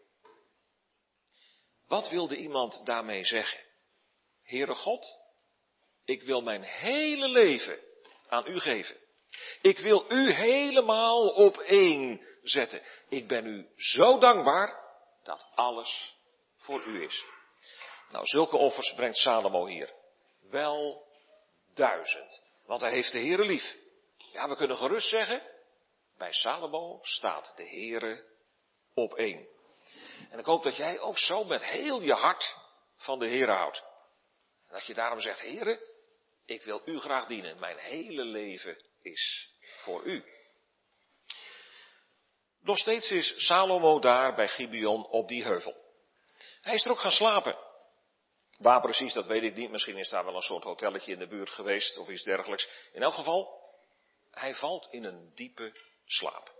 Wat 1.87 2.09
wilde 2.09 2.35
iemand 2.35 2.85
daarmee 2.85 3.25
zeggen? 3.25 3.59
Heere 4.43 4.75
God, 4.75 5.17
ik 6.05 6.23
wil 6.23 6.41
mijn 6.41 6.63
hele 6.63 7.27
leven 7.27 7.79
aan 8.27 8.47
u 8.47 8.59
geven. 8.59 8.97
Ik 9.61 9.79
wil 9.79 10.05
u 10.09 10.31
helemaal 10.31 11.27
op 11.27 11.57
één 11.57 12.21
zetten. 12.43 12.81
Ik 13.09 13.27
ben 13.27 13.45
u 13.45 13.67
zo 13.75 14.19
dankbaar 14.19 14.79
dat 15.23 15.47
alles 15.55 16.15
voor 16.57 16.83
u 16.85 17.03
is. 17.03 17.25
Nou, 18.09 18.25
zulke 18.25 18.57
offers 18.57 18.93
brengt 18.93 19.17
Salomo 19.17 19.65
hier. 19.65 19.93
Wel 20.49 21.07
duizend. 21.73 22.43
Want 22.65 22.81
hij 22.81 22.91
heeft 22.91 23.11
de 23.11 23.19
Heere 23.19 23.45
lief. 23.45 23.77
Ja, 24.31 24.49
we 24.49 24.55
kunnen 24.55 24.77
gerust 24.77 25.09
zeggen, 25.09 25.41
bij 26.17 26.31
Salomo 26.31 26.99
staat 27.01 27.53
de 27.55 27.67
Heere 27.69 28.23
op 28.93 29.13
één. 29.13 29.47
En 30.29 30.39
ik 30.39 30.45
hoop 30.45 30.63
dat 30.63 30.75
jij 30.75 30.99
ook 30.99 31.17
zo 31.17 31.43
met 31.43 31.63
heel 31.63 32.01
je 32.01 32.13
hart 32.13 32.55
van 32.95 33.19
de 33.19 33.27
Heere 33.27 33.51
houdt. 33.51 33.83
En 34.67 34.73
dat 34.73 34.85
je 34.85 34.93
daarom 34.93 35.19
zegt, 35.19 35.41
Heere, 35.41 35.87
ik 36.45 36.63
wil 36.63 36.81
u 36.85 36.99
graag 36.99 37.25
dienen. 37.25 37.59
Mijn 37.59 37.77
hele 37.77 38.23
leven 38.23 38.77
is 39.01 39.53
voor 39.61 40.03
u. 40.03 40.23
Nog 42.61 42.77
steeds 42.77 43.11
is 43.11 43.45
Salomo 43.45 43.99
daar 43.99 44.35
bij 44.35 44.47
Gibeon 44.47 45.07
op 45.07 45.27
die 45.27 45.43
heuvel. 45.43 45.75
Hij 46.61 46.73
is 46.73 46.85
er 46.85 46.91
ook 46.91 46.99
gaan 46.99 47.11
slapen. 47.11 47.57
Waar 48.57 48.81
precies, 48.81 49.13
dat 49.13 49.25
weet 49.25 49.43
ik 49.43 49.55
niet. 49.55 49.71
Misschien 49.71 49.97
is 49.97 50.09
daar 50.09 50.25
wel 50.25 50.35
een 50.35 50.41
soort 50.41 50.63
hotelletje 50.63 51.11
in 51.11 51.19
de 51.19 51.27
buurt 51.27 51.49
geweest 51.49 51.97
of 51.97 52.09
iets 52.09 52.23
dergelijks. 52.23 52.69
In 52.93 53.01
elk 53.01 53.13
geval, 53.13 53.59
hij 54.31 54.53
valt 54.53 54.87
in 54.91 55.03
een 55.03 55.31
diepe 55.35 55.73
slaap. 56.05 56.57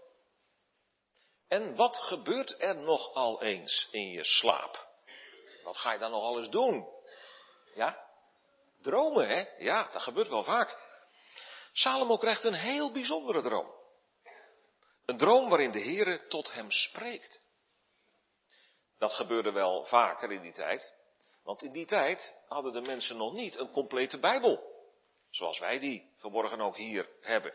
En 1.48 1.76
wat 1.76 1.98
gebeurt 1.98 2.62
er 2.62 2.76
nog 2.76 3.14
al 3.14 3.44
eens 3.44 3.88
in 3.92 4.10
je 4.10 4.24
slaap? 4.24 4.88
Wat 5.64 5.78
ga 5.78 5.94
je 5.94 6.00
dan 6.00 6.12
nog 6.12 6.24
alles 6.24 6.50
doen? 6.50 6.88
Ja? 7.76 8.08
Dromen, 8.82 9.28
hè? 9.28 9.46
Ja, 9.58 9.90
dat 9.92 10.02
gebeurt 10.02 10.28
wel 10.28 10.44
vaak. 10.44 10.89
Salomo 11.80 12.18
krijgt 12.18 12.44
een 12.44 12.54
heel 12.54 12.92
bijzondere 12.92 13.42
droom. 13.42 13.74
Een 15.06 15.18
droom 15.18 15.50
waarin 15.50 15.72
de 15.72 15.82
Heere 15.82 16.28
tot 16.28 16.54
hem 16.54 16.72
spreekt. 16.72 17.46
Dat 18.98 19.14
gebeurde 19.14 19.52
wel 19.52 19.84
vaker 19.84 20.32
in 20.32 20.42
die 20.42 20.54
tijd. 20.54 20.94
Want 21.44 21.64
in 21.64 21.72
die 21.72 21.86
tijd 21.86 22.36
hadden 22.48 22.74
de 22.74 22.82
mensen 22.82 23.18
nog 23.18 23.34
niet 23.34 23.58
een 23.58 23.72
complete 23.72 24.20
Bijbel. 24.20 24.60
Zoals 25.30 25.60
wij 25.60 25.80
die 25.80 26.14
vanmorgen 26.18 26.62
ook 26.62 26.78
hier 26.78 27.10
hebben. 27.22 27.54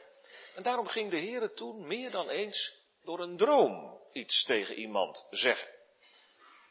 En 0.55 0.63
daarom 0.63 0.87
ging 0.87 1.11
de 1.11 1.21
Heere 1.21 1.53
toen 1.53 1.87
meer 1.87 2.11
dan 2.11 2.29
eens 2.29 2.83
door 3.03 3.21
een 3.21 3.37
droom 3.37 4.01
iets 4.13 4.45
tegen 4.45 4.75
iemand 4.75 5.27
zeggen. 5.31 5.69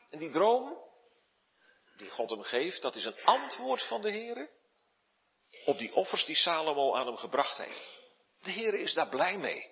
En 0.09 0.19
die 0.19 0.31
droom, 0.31 0.77
die 1.97 2.09
God 2.09 2.29
hem 2.29 2.43
geeft, 2.43 2.81
dat 2.81 2.95
is 2.95 3.03
een 3.03 3.23
antwoord 3.23 3.83
van 3.83 4.01
de 4.01 4.11
Heere 4.11 4.49
op 5.65 5.77
die 5.77 5.95
offers 5.95 6.25
die 6.25 6.35
Salomo 6.35 6.95
aan 6.95 7.05
hem 7.05 7.17
gebracht 7.17 7.57
heeft. 7.57 8.01
De 8.41 8.51
Heere 8.51 8.79
is 8.79 8.93
daar 8.93 9.09
blij 9.09 9.37
mee. 9.37 9.71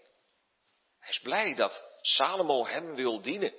Hij 1.00 1.10
is 1.10 1.20
blij 1.20 1.56
dat 1.56 1.98
Salomo 2.02 2.66
hem 2.66 2.96
wil 2.96 3.22
dienen. 3.22 3.54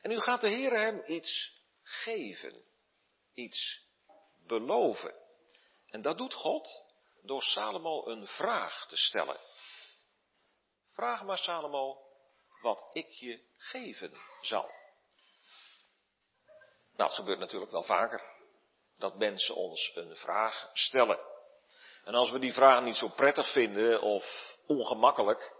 En 0.00 0.10
nu 0.10 0.20
gaat 0.20 0.40
de 0.40 0.48
Heere 0.48 0.78
hem 0.78 1.02
iets 1.06 1.60
geven, 1.82 2.64
iets 3.34 3.86
beloven. 4.46 5.14
En 5.86 6.02
dat 6.02 6.18
doet 6.18 6.34
God 6.34 6.68
door 7.22 7.42
Salomo 7.42 8.06
een 8.06 8.26
vraag 8.26 8.86
te 8.86 8.96
stellen. 8.96 9.36
Vraag 10.90 11.24
maar 11.24 11.38
Salomo 11.38 12.02
wat 12.62 12.90
ik 12.92 13.10
je 13.10 13.42
geven 13.56 14.12
zal. 14.40 14.70
Nou, 16.96 17.10
het 17.10 17.12
gebeurt 17.12 17.38
natuurlijk 17.38 17.70
wel 17.72 17.82
vaker 17.82 18.22
dat 18.98 19.18
mensen 19.18 19.54
ons 19.54 19.92
een 19.94 20.16
vraag 20.16 20.70
stellen. 20.72 21.18
En 22.04 22.14
als 22.14 22.30
we 22.30 22.38
die 22.38 22.52
vraag 22.52 22.82
niet 22.82 22.96
zo 22.96 23.08
prettig 23.08 23.52
vinden 23.52 24.00
of 24.00 24.56
ongemakkelijk, 24.66 25.52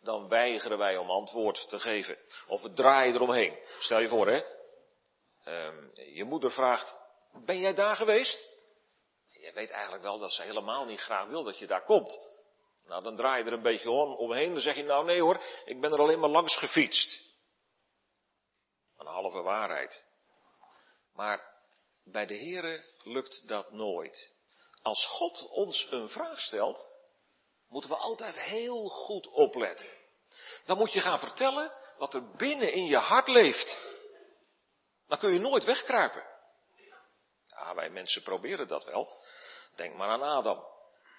dan 0.00 0.28
weigeren 0.28 0.78
wij 0.78 0.96
om 0.96 1.10
antwoord 1.10 1.68
te 1.68 1.78
geven. 1.78 2.18
Of 2.46 2.62
we 2.62 2.72
draaien 2.72 3.14
eromheen. 3.14 3.58
Stel 3.78 4.00
je 4.00 4.08
voor, 4.08 4.26
hè. 4.26 4.42
Um, 5.44 5.90
je 5.94 6.24
moeder 6.24 6.50
vraagt, 6.50 6.98
ben 7.44 7.58
jij 7.58 7.74
daar 7.74 7.96
geweest? 7.96 8.56
Je 9.28 9.52
weet 9.52 9.70
eigenlijk 9.70 10.02
wel 10.02 10.18
dat 10.18 10.32
ze 10.32 10.42
helemaal 10.42 10.84
niet 10.84 11.00
graag 11.00 11.28
wil 11.28 11.44
dat 11.44 11.58
je 11.58 11.66
daar 11.66 11.84
komt. 11.84 12.18
Nou, 12.84 13.02
dan 13.02 13.16
draai 13.16 13.42
je 13.42 13.50
er 13.50 13.56
een 13.56 13.62
beetje 13.62 13.90
om, 13.90 14.14
omheen. 14.14 14.52
Dan 14.52 14.60
zeg 14.60 14.76
je, 14.76 14.82
nou 14.82 15.04
nee 15.04 15.20
hoor, 15.20 15.42
ik 15.64 15.80
ben 15.80 15.90
er 15.90 16.00
alleen 16.00 16.20
maar 16.20 16.30
langs 16.30 16.56
gefietst. 16.56 17.36
Een 18.98 19.06
halve 19.06 19.42
waarheid. 19.42 20.04
Maar 21.14 21.56
bij 22.04 22.26
de 22.26 22.38
Here 22.38 22.84
lukt 23.04 23.48
dat 23.48 23.72
nooit. 23.72 24.36
Als 24.82 25.06
God 25.06 25.48
ons 25.48 25.86
een 25.90 26.08
vraag 26.08 26.40
stelt, 26.40 26.88
moeten 27.68 27.90
we 27.90 27.96
altijd 27.96 28.40
heel 28.40 28.88
goed 28.88 29.28
opletten. 29.28 29.88
Dan 30.64 30.78
moet 30.78 30.92
je 30.92 31.00
gaan 31.00 31.18
vertellen 31.18 31.72
wat 31.98 32.14
er 32.14 32.36
binnen 32.36 32.72
in 32.72 32.86
je 32.86 32.96
hart 32.96 33.28
leeft. 33.28 33.96
Dan 35.06 35.18
kun 35.18 35.32
je 35.32 35.38
nooit 35.38 35.64
wegkruipen. 35.64 36.24
Ja, 37.46 37.74
wij 37.74 37.90
mensen 37.90 38.22
proberen 38.22 38.68
dat 38.68 38.84
wel. 38.84 39.22
Denk 39.76 39.94
maar 39.94 40.08
aan 40.08 40.22
Adam. 40.22 40.66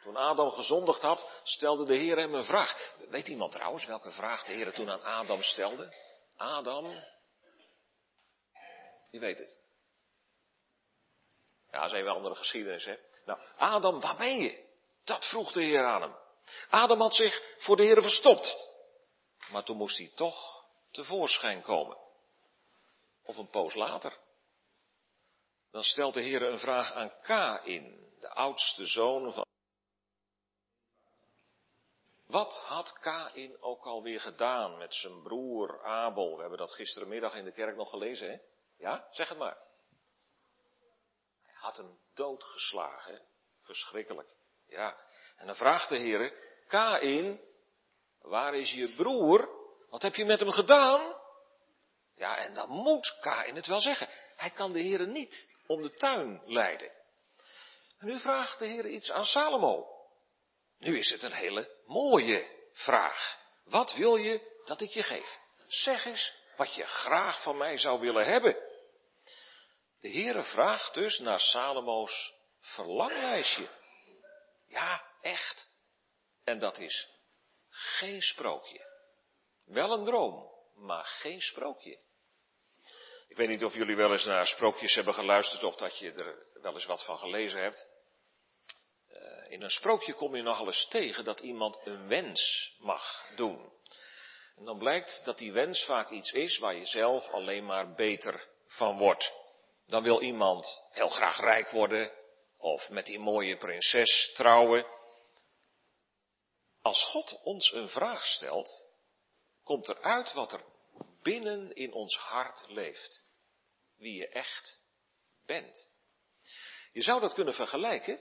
Toen 0.04 0.18
Adam 0.18 0.52
gezondigd 0.52 1.02
had, 1.02 1.42
stelde 1.44 1.86
de 1.86 1.96
Heer 1.96 2.18
hem 2.18 2.34
een 2.34 2.46
vraag. 2.46 2.94
Weet 3.10 3.28
iemand 3.28 3.52
trouwens 3.52 3.86
welke 3.86 4.12
vraag 4.12 4.44
de 4.44 4.52
Heer 4.52 4.74
toen 4.74 4.90
aan 4.90 5.04
Adam 5.04 5.44
stelde? 5.44 5.94
Adam, 6.38 7.04
wie 9.12 9.20
weet 9.20 9.38
het? 9.38 9.58
Ja, 11.72 11.80
dat 11.80 11.92
is 11.92 11.98
even 11.98 12.10
een 12.10 12.16
andere 12.16 12.36
geschiedenis, 12.36 12.86
hè. 12.86 12.98
Nou, 13.26 13.40
Adam, 13.58 14.00
waar 14.00 14.16
ben 14.16 14.40
je? 14.40 14.64
Dat 15.04 15.26
vroeg 15.26 15.52
de 15.52 15.62
Heer 15.62 15.86
aan 15.86 16.02
hem. 16.02 16.16
Adam 16.70 17.02
had 17.02 17.16
zich 17.16 17.56
voor 17.58 17.76
de 17.76 17.84
Heer 17.84 18.02
verstopt. 18.02 18.58
Maar 19.52 19.64
toen 19.64 19.78
moest 19.78 19.98
hij 19.98 20.12
toch 20.16 20.66
tevoorschijn 20.92 21.62
komen. 21.62 21.98
Of 23.26 23.38
een 23.38 23.50
poos 23.50 23.74
later. 23.74 24.18
Dan 25.72 25.84
stelt 25.84 26.14
de 26.14 26.22
Heer 26.22 26.42
een 26.42 26.60
vraag 26.60 26.94
aan 26.94 27.14
Kain, 27.22 28.14
de 28.20 28.30
oudste 28.30 28.86
zoon 28.86 29.34
van. 29.34 29.46
Wat 32.26 32.58
had 32.58 33.00
Kain 33.00 33.62
ook 33.62 33.86
alweer 33.86 34.20
gedaan 34.20 34.78
met 34.78 34.94
zijn 34.94 35.22
broer 35.22 35.84
Abel? 35.84 36.36
We 36.36 36.42
hebben 36.42 36.60
dat 36.60 36.74
gisterenmiddag 36.74 37.36
in 37.36 37.44
de 37.44 37.52
kerk 37.52 37.76
nog 37.76 37.90
gelezen, 37.90 38.30
hè? 38.32 38.38
Ja, 38.78 39.08
zeg 39.12 39.30
het 39.30 39.38
maar. 39.38 39.58
Had 41.60 41.78
hem 41.78 42.00
doodgeslagen. 42.14 43.22
Verschrikkelijk. 43.62 44.36
Ja. 44.68 44.98
En 45.38 45.46
dan 45.46 45.56
vraagt 45.56 45.90
de 45.90 46.00
Heer, 46.00 46.34
Kain, 46.68 47.42
waar 48.22 48.56
is 48.56 48.72
je 48.72 48.96
broer? 48.96 49.50
Wat 49.90 50.02
heb 50.02 50.16
je 50.16 50.26
met 50.26 50.40
hem 50.40 50.52
gedaan? 50.52 51.16
Ja, 52.16 52.38
en 52.38 52.54
dan 52.54 52.70
moet 52.70 53.18
Kain 53.22 53.56
het 53.56 53.68
wel 53.68 53.80
zeggen. 53.80 54.10
Hij 54.36 54.50
kan 54.50 54.74
de 54.74 54.80
Heer 54.80 55.08
niet 55.08 55.50
om 55.68 55.82
de 55.82 55.94
tuin 55.94 56.42
leiden. 56.46 56.92
En 57.98 58.08
nu 58.08 58.20
vraagt 58.20 58.60
de 58.60 58.66
Heer 58.66 58.88
iets 58.88 59.12
aan 59.12 59.26
Salomo. 59.26 59.88
Nu 60.78 60.98
is 60.98 61.10
het 61.10 61.24
een 61.24 61.34
hele 61.34 61.82
mooie 61.86 62.68
vraag. 62.72 63.38
Wat 63.64 63.94
wil 63.94 64.16
je 64.16 64.62
dat 64.66 64.82
ik 64.82 64.90
je 64.90 65.04
geef? 65.04 65.40
Zeg 65.68 66.06
eens 66.06 66.34
wat 66.56 66.74
je 66.74 66.86
graag 66.86 67.42
van 67.42 67.58
mij 67.58 67.78
zou 67.78 68.00
willen 68.00 68.26
hebben. 68.26 68.69
De 70.02 70.10
Heere 70.10 70.44
vraagt 70.44 70.94
dus 70.94 71.20
naar 71.20 71.40
Salomo's 71.40 72.34
verlanglijstje. 72.60 73.70
Ja, 74.68 75.04
echt. 75.22 75.74
En 76.44 76.60
dat 76.60 76.78
is 76.78 77.10
geen 77.70 78.22
sprookje. 78.22 78.88
Wel 79.66 79.92
een 79.92 80.06
droom, 80.06 80.52
maar 80.76 81.06
geen 81.06 81.42
sprookje. 81.42 82.00
Ik 83.28 83.38
weet 83.38 83.48
niet 83.48 83.64
of 83.64 83.74
jullie 83.74 83.96
wel 83.96 84.12
eens 84.12 84.26
naar 84.26 84.48
sprookjes 84.48 84.96
hebben 84.96 85.14
geluisterd 85.14 85.64
of 85.64 85.76
dat 85.76 85.98
je 85.98 86.12
er 86.12 86.62
wel 86.62 86.74
eens 86.74 86.86
wat 86.86 87.04
van 87.06 87.18
gelezen 87.18 87.62
hebt. 87.62 87.88
Eh, 89.08 89.52
in 89.52 89.62
een 89.62 89.70
sprookje 89.70 90.14
kom 90.14 90.36
je 90.36 90.42
nogal 90.42 90.66
eens 90.66 90.88
tegen 90.88 91.24
dat 91.24 91.40
iemand 91.40 91.80
een 91.84 92.08
wens 92.08 92.74
mag 92.80 93.30
doen. 93.36 93.74
En 94.56 94.66
dan 94.66 94.78
blijkt 94.78 95.22
dat 95.24 95.38
die 95.38 95.52
wens 95.52 95.86
vaak 95.86 96.10
iets 96.10 96.32
is 96.32 96.58
waar 96.58 96.76
je 96.76 96.86
zelf 96.86 97.28
alleen 97.28 97.66
maar 97.66 97.94
beter 97.94 98.48
van 98.68 98.98
wordt. 98.98 99.39
Dan 99.90 100.04
wil 100.04 100.22
iemand 100.22 100.82
heel 100.92 101.10
graag 101.10 101.40
rijk 101.40 101.70
worden 101.70 102.12
of 102.58 102.90
met 102.90 103.06
die 103.06 103.20
mooie 103.20 103.58
prinses 103.58 104.32
trouwen. 104.34 104.86
Als 106.82 107.04
God 107.04 107.42
ons 107.44 107.74
een 107.74 107.90
vraag 107.90 108.26
stelt, 108.26 108.86
komt 109.64 109.88
er 109.88 110.02
uit 110.02 110.34
wat 110.34 110.54
er 110.54 110.64
binnen 111.22 111.76
in 111.76 111.94
ons 111.94 112.16
hart 112.16 112.66
leeft. 112.68 113.26
Wie 113.98 114.14
je 114.14 114.28
echt 114.28 114.82
bent. 115.46 115.90
Je 116.92 117.02
zou 117.02 117.20
dat 117.20 117.34
kunnen 117.34 117.54
vergelijken 117.54 118.20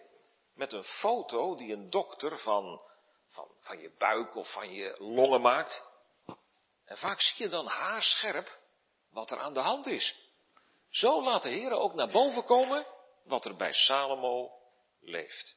met 0.55 0.73
een 0.73 0.85
foto 0.85 1.57
die 1.57 1.73
een 1.73 1.91
dokter 1.91 2.39
van, 2.39 2.83
van, 3.27 3.55
van 3.61 3.79
je 3.79 3.91
buik 3.99 4.35
of 4.35 4.53
van 4.53 4.73
je 4.73 4.97
longen 4.99 5.41
maakt. 5.41 5.83
En 6.85 6.99
vaak 6.99 7.21
zie 7.21 7.45
je 7.45 7.51
dan 7.51 7.67
haarscherp 7.67 8.59
wat 9.11 9.31
er 9.31 9.39
aan 9.39 9.55
de 9.55 9.61
hand 9.61 9.87
is. 9.87 10.28
Zo 10.91 11.23
laat 11.23 11.43
de 11.43 11.49
Heer 11.49 11.73
ook 11.73 11.95
naar 11.95 12.09
boven 12.09 12.45
komen 12.45 12.87
wat 13.25 13.45
er 13.45 13.57
bij 13.57 13.73
Salomo 13.73 14.51
leeft. 15.01 15.57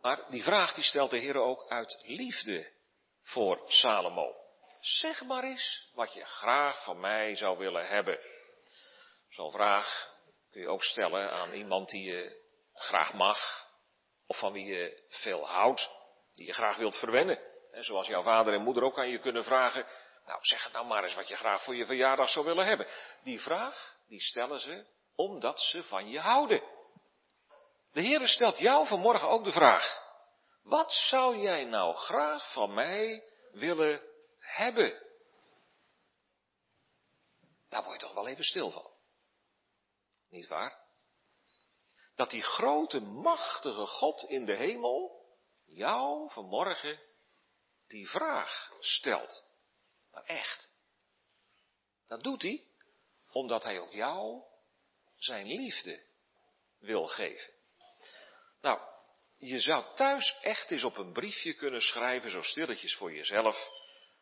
Maar 0.00 0.30
die 0.30 0.42
vraag 0.42 0.74
die 0.74 0.84
stelt 0.84 1.10
de 1.10 1.18
Heer 1.18 1.36
ook 1.36 1.68
uit 1.68 2.02
liefde 2.06 2.72
voor 3.22 3.60
Salomo. 3.66 4.34
Zeg 4.80 5.24
maar 5.24 5.44
eens 5.44 5.90
wat 5.94 6.12
je 6.12 6.24
graag 6.24 6.84
van 6.84 7.00
mij 7.00 7.34
zou 7.34 7.58
willen 7.58 7.86
hebben. 7.86 8.18
Zo'n 9.28 9.50
vraag 9.50 10.16
kun 10.50 10.60
je 10.60 10.68
ook 10.68 10.82
stellen 10.82 11.30
aan 11.30 11.52
iemand 11.52 11.88
die 11.88 12.02
je 12.02 12.42
graag 12.74 13.12
mag, 13.12 13.66
of 14.26 14.38
van 14.38 14.52
wie 14.52 14.64
je 14.64 15.02
veel 15.08 15.46
houdt, 15.46 15.90
die 16.32 16.46
je 16.46 16.52
graag 16.52 16.76
wilt 16.76 16.96
verwennen. 16.96 17.38
En 17.72 17.84
zoals 17.84 18.08
jouw 18.08 18.22
vader 18.22 18.54
en 18.54 18.62
moeder 18.62 18.82
ook 18.82 18.98
aan 18.98 19.08
je 19.08 19.18
kunnen 19.18 19.44
vragen, 19.44 19.86
nou 20.26 20.38
zeg 20.42 20.64
het 20.64 20.72
nou 20.72 20.86
maar 20.86 21.04
eens 21.04 21.14
wat 21.14 21.28
je 21.28 21.36
graag 21.36 21.62
voor 21.62 21.74
je 21.74 21.86
verjaardag 21.86 22.28
zou 22.28 22.44
willen 22.44 22.66
hebben. 22.66 22.86
Die 23.22 23.40
vraag, 23.40 23.96
die 24.08 24.20
stellen 24.20 24.60
ze 24.60 24.86
omdat 25.14 25.60
ze 25.60 25.82
van 25.82 26.08
je 26.08 26.20
houden. 26.20 26.62
De 27.92 28.00
Heer 28.00 28.28
stelt 28.28 28.58
jou 28.58 28.86
vanmorgen 28.86 29.28
ook 29.28 29.44
de 29.44 29.52
vraag, 29.52 30.00
wat 30.62 30.92
zou 30.92 31.36
jij 31.36 31.64
nou 31.64 31.94
graag 31.94 32.52
van 32.52 32.74
mij 32.74 33.24
willen 33.52 34.02
hebben? 34.38 35.02
Daar 37.68 37.82
word 37.82 38.00
je 38.00 38.06
toch 38.06 38.14
wel 38.14 38.28
even 38.28 38.44
stil 38.44 38.70
van. 38.70 38.90
Niet 40.30 40.46
waar? 40.46 40.80
Dat 42.14 42.30
die 42.30 42.42
grote, 42.42 43.00
machtige 43.00 43.86
God 43.86 44.22
in 44.22 44.44
de 44.44 44.56
hemel 44.56 45.26
jou 45.66 46.30
vanmorgen 46.30 47.00
die 47.86 48.08
vraag 48.10 48.72
stelt. 48.78 49.44
Maar 50.12 50.24
echt. 50.24 50.72
Dat 52.06 52.22
doet 52.22 52.42
hij 52.42 52.66
omdat 53.30 53.62
hij 53.62 53.78
ook 53.78 53.92
jou 53.92 54.42
zijn 55.16 55.46
liefde 55.46 56.02
wil 56.78 57.06
geven. 57.06 57.52
Nou, 58.60 58.80
je 59.38 59.58
zou 59.58 59.94
thuis 59.94 60.36
echt 60.40 60.70
eens 60.70 60.84
op 60.84 60.96
een 60.96 61.12
briefje 61.12 61.54
kunnen 61.54 61.80
schrijven, 61.80 62.30
zo 62.30 62.42
stilletjes 62.42 62.96
voor 62.96 63.12
jezelf, 63.12 63.70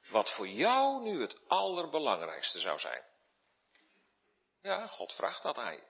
wat 0.09 0.35
voor 0.35 0.49
jou 0.49 1.03
nu 1.03 1.21
het 1.21 1.49
allerbelangrijkste 1.49 2.61
zou 2.61 2.79
zijn. 2.79 3.05
Ja, 4.63 4.87
God 4.87 5.13
vraagt 5.13 5.43
dat 5.43 5.57
aan 5.57 5.75
je. 5.75 5.89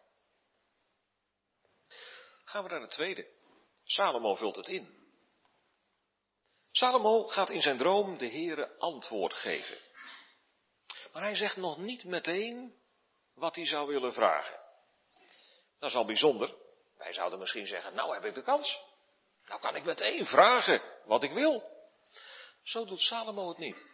Gaan 2.45 2.63
we 2.63 2.71
naar 2.71 2.81
de 2.81 2.87
tweede. 2.87 3.29
Salomo 3.85 4.35
vult 4.35 4.57
het 4.57 4.69
in. 4.69 4.99
Salomo 6.71 7.27
gaat 7.27 7.51
in 7.51 7.63
zijn 7.63 7.79
droom 7.79 8.19
de 8.19 8.29
Heere 8.29 8.79
antwoord 8.79 9.35
geven. 9.35 9.79
Maar 11.13 11.23
hij 11.23 11.35
zegt 11.35 11.57
nog 11.57 11.79
niet 11.79 12.05
meteen 12.05 12.75
wat 13.35 13.55
hij 13.55 13.67
zou 13.67 13.87
willen 13.87 14.13
vragen. 14.13 14.59
Dat 15.79 15.91
is 15.91 15.97
al 15.97 16.07
bijzonder. 16.07 16.55
Wij 16.97 17.13
zouden 17.13 17.39
misschien 17.39 17.67
zeggen, 17.67 17.95
nou 17.95 18.15
heb 18.15 18.25
ik 18.25 18.35
de 18.35 18.43
kans. 18.43 18.81
Nou 19.47 19.61
kan 19.61 19.77
ik 19.77 19.85
meteen 19.85 20.27
vragen 20.27 20.83
wat 21.05 21.23
ik 21.23 21.33
wil. 21.33 21.79
Zo 22.63 22.85
doet 22.85 23.01
Salomo 23.01 23.49
het 23.49 23.59
niet. 23.59 23.87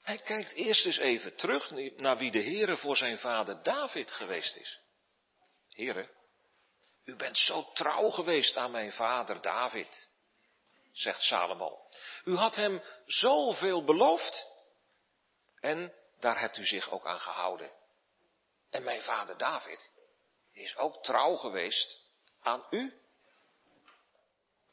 Hij 0.00 0.18
kijkt 0.18 0.52
eerst 0.52 0.86
eens 0.86 0.98
even 0.98 1.36
terug 1.36 1.70
naar 1.96 2.18
wie 2.18 2.30
de 2.30 2.42
Heere 2.42 2.76
voor 2.76 2.96
zijn 2.96 3.18
vader 3.18 3.62
David 3.62 4.12
geweest 4.12 4.56
is. 4.56 4.80
Heere, 5.68 6.10
u 7.04 7.16
bent 7.16 7.38
zo 7.38 7.62
trouw 7.72 8.10
geweest 8.10 8.56
aan 8.56 8.70
mijn 8.70 8.92
vader 8.92 9.40
David, 9.40 10.10
zegt 10.92 11.22
Salomo. 11.22 11.86
U 12.24 12.36
had 12.36 12.54
hem 12.54 12.82
zoveel 13.06 13.84
beloofd 13.84 14.53
en 15.64 15.92
daar 16.18 16.40
hebt 16.40 16.56
u 16.56 16.64
zich 16.64 16.90
ook 16.90 17.06
aan 17.06 17.20
gehouden. 17.20 17.72
En 18.70 18.82
mijn 18.82 19.02
vader 19.02 19.38
David 19.38 19.92
is 20.52 20.76
ook 20.76 21.02
trouw 21.02 21.36
geweest 21.36 22.00
aan 22.40 22.66
u. 22.70 23.00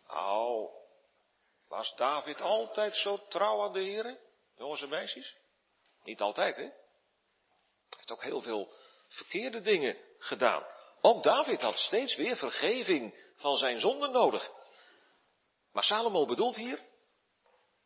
Nou, 0.08 0.70
was 1.68 1.96
David 1.96 2.42
altijd 2.42 2.96
zo 2.96 3.28
trouw 3.28 3.64
aan 3.64 3.74
de 3.74 3.80
heren, 3.80 4.20
jongens 4.56 4.82
en 4.82 4.90
meisjes? 4.90 5.36
Niet 6.04 6.22
altijd, 6.22 6.56
hè? 6.56 6.64
Hij 6.64 6.74
heeft 7.90 8.12
ook 8.12 8.24
heel 8.24 8.42
veel 8.42 8.74
verkeerde 9.08 9.62
dingen 9.62 9.98
gedaan. 10.18 10.66
Ook 11.02 11.24
David 11.24 11.62
had 11.62 11.78
steeds 11.78 12.16
weer 12.16 12.36
vergeving 12.36 13.32
van 13.36 13.56
zijn 13.56 13.80
zonden 13.80 14.12
nodig. 14.12 14.52
Maar 15.72 15.84
Salomo 15.84 16.26
bedoelt 16.26 16.56
hier, 16.56 16.80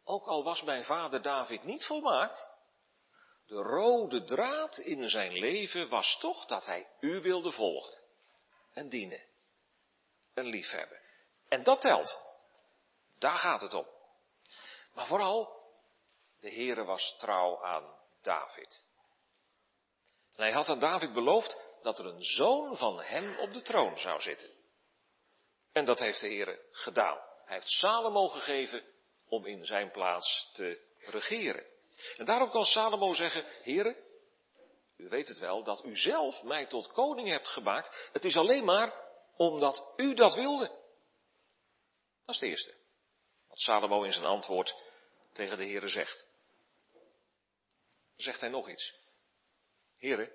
ook 0.03 0.27
al 0.27 0.43
was 0.43 0.61
mijn 0.61 0.83
vader 0.83 1.21
David 1.21 1.63
niet 1.63 1.85
volmaakt, 1.85 2.53
de 3.47 3.55
rode 3.55 4.23
draad 4.23 4.77
in 4.77 5.09
zijn 5.09 5.31
leven 5.31 5.89
was 5.89 6.17
toch 6.19 6.45
dat 6.45 6.65
hij 6.65 6.87
u 6.99 7.21
wilde 7.21 7.51
volgen 7.51 7.97
en 8.73 8.89
dienen 8.89 9.23
en 10.33 10.45
liefhebben. 10.45 11.01
En 11.47 11.63
dat 11.63 11.81
telt. 11.81 12.23
Daar 13.19 13.37
gaat 13.37 13.61
het 13.61 13.73
om. 13.73 13.87
Maar 14.93 15.07
vooral, 15.07 15.63
de 16.39 16.49
Heere 16.51 16.83
was 16.83 17.15
trouw 17.17 17.63
aan 17.63 17.99
David. 18.21 18.85
En 20.35 20.43
hij 20.43 20.51
had 20.51 20.69
aan 20.69 20.79
David 20.79 21.13
beloofd 21.13 21.57
dat 21.81 21.99
er 21.99 22.05
een 22.05 22.21
zoon 22.21 22.77
van 22.77 23.01
hem 23.01 23.39
op 23.39 23.53
de 23.53 23.61
troon 23.61 23.97
zou 23.97 24.21
zitten. 24.21 24.49
En 25.71 25.85
dat 25.85 25.99
heeft 25.99 26.19
de 26.19 26.27
Heere 26.27 26.65
gedaan. 26.71 27.17
Hij 27.45 27.55
heeft 27.55 27.69
Salomo 27.69 28.27
gegeven 28.27 28.83
om 29.27 29.45
in 29.45 29.65
zijn 29.65 29.91
plaats 29.91 30.49
te 30.53 30.81
regeren. 30.97 31.74
En 32.17 32.25
daarom 32.25 32.49
kan 32.49 32.65
Salomo 32.65 33.13
zeggen, 33.13 33.45
Heere, 33.63 34.03
u 34.97 35.09
weet 35.09 35.27
het 35.27 35.39
wel, 35.39 35.63
dat 35.63 35.85
u 35.85 35.97
zelf 35.97 36.43
mij 36.43 36.65
tot 36.65 36.91
koning 36.91 37.27
hebt 37.27 37.47
gemaakt. 37.47 38.09
Het 38.11 38.25
is 38.25 38.37
alleen 38.37 38.65
maar 38.65 38.93
omdat 39.35 39.93
u 39.97 40.13
dat 40.13 40.33
wilde. 40.33 40.67
Dat 42.25 42.35
is 42.35 42.41
het 42.41 42.49
eerste. 42.49 42.73
Wat 43.47 43.59
Salomo 43.59 44.03
in 44.03 44.13
zijn 44.13 44.25
antwoord 44.25 44.75
tegen 45.33 45.57
de 45.57 45.63
Heere 45.63 45.87
zegt. 45.87 46.27
Zegt 48.15 48.39
hij 48.39 48.49
nog 48.49 48.69
iets. 48.69 48.93
Heere, 49.97 50.31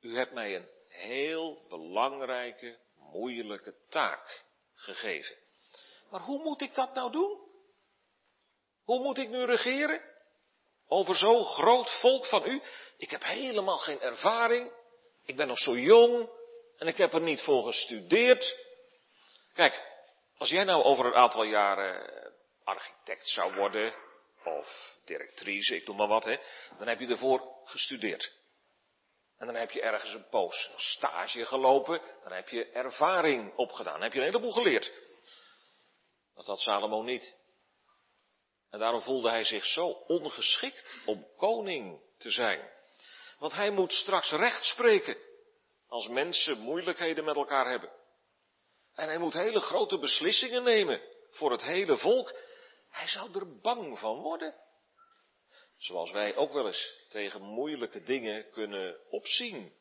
u 0.00 0.16
hebt 0.16 0.32
mij 0.32 0.56
een 0.56 0.68
heel 0.88 1.66
belangrijke, 1.68 2.78
moeilijke 2.94 3.74
taak 3.88 4.44
gegeven. 4.74 5.36
Maar 6.10 6.20
hoe 6.20 6.42
moet 6.42 6.60
ik 6.60 6.74
dat 6.74 6.94
nou 6.94 7.12
doen? 7.12 7.48
Hoe 8.84 9.02
moet 9.02 9.18
ik 9.18 9.28
nu 9.28 9.44
regeren? 9.44 10.09
Over 10.92 11.16
zo'n 11.16 11.44
groot 11.44 11.90
volk 11.90 12.26
van 12.26 12.46
u? 12.46 12.62
Ik 12.96 13.10
heb 13.10 13.24
helemaal 13.24 13.76
geen 13.76 14.00
ervaring. 14.00 14.72
Ik 15.24 15.36
ben 15.36 15.46
nog 15.46 15.58
zo 15.58 15.78
jong. 15.78 16.28
En 16.76 16.86
ik 16.86 16.96
heb 16.96 17.12
er 17.12 17.20
niet 17.20 17.40
voor 17.40 17.62
gestudeerd. 17.62 18.56
Kijk, 19.54 19.82
als 20.38 20.48
jij 20.48 20.64
nou 20.64 20.84
over 20.84 21.06
een 21.06 21.14
aantal 21.14 21.42
jaren 21.42 22.10
architect 22.64 23.28
zou 23.28 23.54
worden, 23.54 23.94
of 24.44 24.96
directrice, 25.04 25.74
ik 25.74 25.86
doe 25.86 25.96
maar 25.96 26.08
wat, 26.08 26.24
hè, 26.24 26.36
dan 26.78 26.88
heb 26.88 27.00
je 27.00 27.06
ervoor 27.06 27.42
gestudeerd. 27.64 28.32
En 29.38 29.46
dan 29.46 29.54
heb 29.54 29.70
je 29.70 29.80
ergens 29.80 30.14
een 30.14 30.28
poos 30.28 30.72
stage 30.76 31.44
gelopen, 31.44 32.00
dan 32.22 32.32
heb 32.32 32.48
je 32.48 32.70
ervaring 32.70 33.56
opgedaan, 33.56 33.92
dan 33.92 34.02
heb 34.02 34.12
je 34.12 34.18
een 34.18 34.24
heleboel 34.24 34.52
geleerd. 34.52 34.92
Dat 36.34 36.46
had 36.46 36.60
Salomo 36.60 37.02
niet. 37.02 37.36
En 38.70 38.78
daarom 38.78 39.00
voelde 39.00 39.30
hij 39.30 39.44
zich 39.44 39.64
zo 39.64 39.88
ongeschikt 39.88 40.98
om 41.06 41.26
koning 41.36 42.00
te 42.18 42.30
zijn. 42.30 42.70
Want 43.38 43.52
hij 43.52 43.70
moet 43.70 43.92
straks 43.92 44.30
recht 44.30 44.64
spreken 44.64 45.16
als 45.88 46.08
mensen 46.08 46.58
moeilijkheden 46.58 47.24
met 47.24 47.36
elkaar 47.36 47.70
hebben. 47.70 47.90
En 48.94 49.08
hij 49.08 49.18
moet 49.18 49.32
hele 49.32 49.60
grote 49.60 49.98
beslissingen 49.98 50.62
nemen 50.62 51.02
voor 51.30 51.50
het 51.50 51.62
hele 51.62 51.96
volk. 51.96 52.34
Hij 52.90 53.08
zou 53.08 53.38
er 53.38 53.60
bang 53.60 53.98
van 53.98 54.20
worden. 54.20 54.54
Zoals 55.76 56.10
wij 56.10 56.36
ook 56.36 56.52
wel 56.52 56.66
eens 56.66 57.04
tegen 57.08 57.40
moeilijke 57.42 58.02
dingen 58.02 58.50
kunnen 58.50 58.96
opzien. 59.10 59.72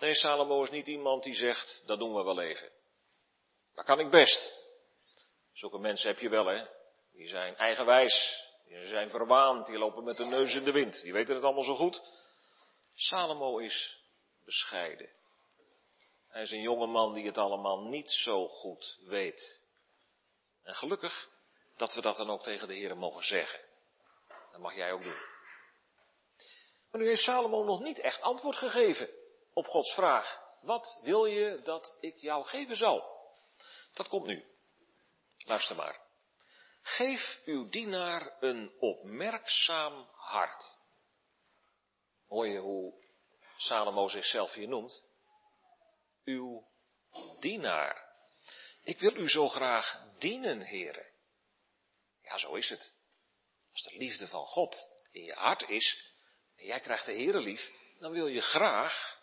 Nee, 0.00 0.14
Salomo 0.14 0.62
is 0.62 0.70
niet 0.70 0.86
iemand 0.86 1.22
die 1.22 1.34
zegt, 1.34 1.82
dat 1.86 1.98
doen 1.98 2.14
we 2.14 2.22
wel 2.22 2.40
even. 2.40 2.70
Dat 3.74 3.84
kan 3.84 4.00
ik 4.00 4.10
best. 4.10 4.61
Zulke 5.62 5.78
mensen 5.78 6.08
heb 6.08 6.18
je 6.18 6.28
wel, 6.28 6.46
hè. 6.46 6.66
Die 7.12 7.28
zijn 7.28 7.56
eigenwijs, 7.56 8.46
die 8.66 8.84
zijn 8.84 9.10
verwaand, 9.10 9.66
die 9.66 9.78
lopen 9.78 10.04
met 10.04 10.16
de 10.16 10.24
neus 10.24 10.54
in 10.54 10.64
de 10.64 10.72
wind. 10.72 11.02
Die 11.02 11.12
weten 11.12 11.34
het 11.34 11.44
allemaal 11.44 11.62
zo 11.62 11.74
goed. 11.74 12.02
Salomo 12.94 13.58
is 13.58 14.02
bescheiden. 14.44 15.10
Hij 16.28 16.42
is 16.42 16.50
een 16.50 16.60
jonge 16.60 16.86
man 16.86 17.14
die 17.14 17.26
het 17.26 17.38
allemaal 17.38 17.80
niet 17.80 18.10
zo 18.10 18.48
goed 18.48 18.98
weet. 19.06 19.60
En 20.62 20.74
gelukkig 20.74 21.28
dat 21.76 21.94
we 21.94 22.00
dat 22.00 22.16
dan 22.16 22.30
ook 22.30 22.42
tegen 22.42 22.68
de 22.68 22.74
Heer 22.74 22.96
mogen 22.96 23.24
zeggen. 23.24 23.60
Dat 24.52 24.60
mag 24.60 24.74
jij 24.74 24.92
ook 24.92 25.02
doen. 25.02 25.20
Maar 26.90 27.00
nu 27.00 27.06
heeft 27.06 27.22
Salomo 27.22 27.64
nog 27.64 27.80
niet 27.80 27.98
echt 27.98 28.20
antwoord 28.20 28.56
gegeven 28.56 29.10
op 29.52 29.66
Gods 29.66 29.94
vraag. 29.94 30.40
Wat 30.60 31.00
wil 31.02 31.24
je 31.24 31.60
dat 31.64 31.96
ik 32.00 32.16
jou 32.16 32.44
geven 32.44 32.76
zal? 32.76 33.30
Dat 33.92 34.08
komt 34.08 34.26
nu. 34.26 34.50
Luister 35.44 35.76
maar. 35.76 36.00
Geef 36.82 37.40
uw 37.44 37.68
dienaar 37.68 38.36
een 38.40 38.72
opmerkzaam 38.78 40.08
hart. 40.12 40.76
Hoor 42.26 42.46
je 42.46 42.58
hoe 42.58 43.04
Salomo 43.56 44.08
zichzelf 44.08 44.52
hier 44.52 44.68
noemt? 44.68 45.04
Uw 46.24 46.68
dienaar. 47.40 48.10
Ik 48.82 49.00
wil 49.00 49.16
u 49.16 49.28
zo 49.28 49.48
graag 49.48 50.04
dienen, 50.18 50.60
heren. 50.60 51.06
Ja, 52.22 52.38
zo 52.38 52.54
is 52.54 52.68
het. 52.68 52.92
Als 53.72 53.82
de 53.82 53.98
liefde 53.98 54.28
van 54.28 54.44
God 54.44 54.86
in 55.10 55.22
je 55.22 55.32
hart 55.32 55.68
is, 55.68 56.14
en 56.56 56.64
jij 56.64 56.80
krijgt 56.80 57.06
de 57.06 57.12
Heere 57.12 57.40
lief, 57.40 57.70
dan 57.98 58.12
wil 58.12 58.26
je 58.26 58.40
graag 58.40 59.20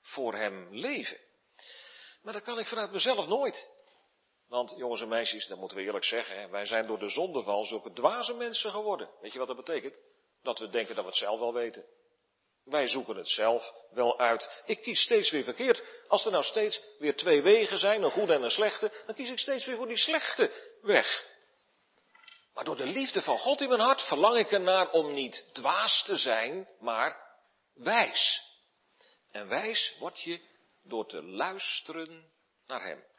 voor 0.00 0.34
Hem 0.34 0.74
leven. 0.74 1.20
Maar 2.22 2.32
dat 2.32 2.42
kan 2.42 2.58
ik 2.58 2.66
vanuit 2.66 2.90
mezelf 2.90 3.26
nooit. 3.26 3.73
Want 4.54 4.74
jongens 4.76 5.00
en 5.00 5.08
meisjes, 5.08 5.46
dat 5.46 5.58
moeten 5.58 5.76
we 5.76 5.82
eerlijk 5.82 6.04
zeggen, 6.04 6.50
wij 6.50 6.64
zijn 6.64 6.86
door 6.86 6.98
de 6.98 7.08
zondeval 7.08 7.64
zulke 7.64 7.92
dwaze 7.92 8.34
mensen 8.34 8.70
geworden. 8.70 9.10
Weet 9.20 9.32
je 9.32 9.38
wat 9.38 9.46
dat 9.46 9.56
betekent? 9.56 10.00
Dat 10.42 10.58
we 10.58 10.68
denken 10.68 10.94
dat 10.94 11.04
we 11.04 11.10
het 11.10 11.18
zelf 11.18 11.38
wel 11.38 11.52
weten. 11.52 11.84
Wij 12.64 12.86
zoeken 12.86 13.16
het 13.16 13.28
zelf 13.28 13.72
wel 13.90 14.18
uit. 14.18 14.62
Ik 14.66 14.82
kies 14.82 15.00
steeds 15.00 15.30
weer 15.30 15.42
verkeerd. 15.42 15.84
Als 16.08 16.24
er 16.24 16.30
nou 16.30 16.44
steeds 16.44 16.82
weer 16.98 17.16
twee 17.16 17.42
wegen 17.42 17.78
zijn, 17.78 18.02
een 18.02 18.10
goede 18.10 18.34
en 18.34 18.42
een 18.42 18.50
slechte, 18.50 18.92
dan 19.06 19.14
kies 19.14 19.30
ik 19.30 19.38
steeds 19.38 19.66
weer 19.66 19.76
voor 19.76 19.86
die 19.86 19.96
slechte 19.96 20.50
weg. 20.82 21.24
Maar 22.52 22.64
door 22.64 22.76
de 22.76 22.86
liefde 22.86 23.22
van 23.22 23.38
God 23.38 23.60
in 23.60 23.68
mijn 23.68 23.80
hart 23.80 24.02
verlang 24.02 24.36
ik 24.36 24.52
ernaar 24.52 24.90
om 24.90 25.12
niet 25.12 25.48
dwaas 25.52 26.04
te 26.04 26.16
zijn, 26.16 26.68
maar 26.78 27.36
wijs. 27.74 28.42
En 29.30 29.48
wijs 29.48 29.96
word 29.98 30.20
je 30.20 30.40
door 30.82 31.06
te 31.06 31.22
luisteren 31.22 32.32
naar 32.66 32.84
Hem. 32.84 33.12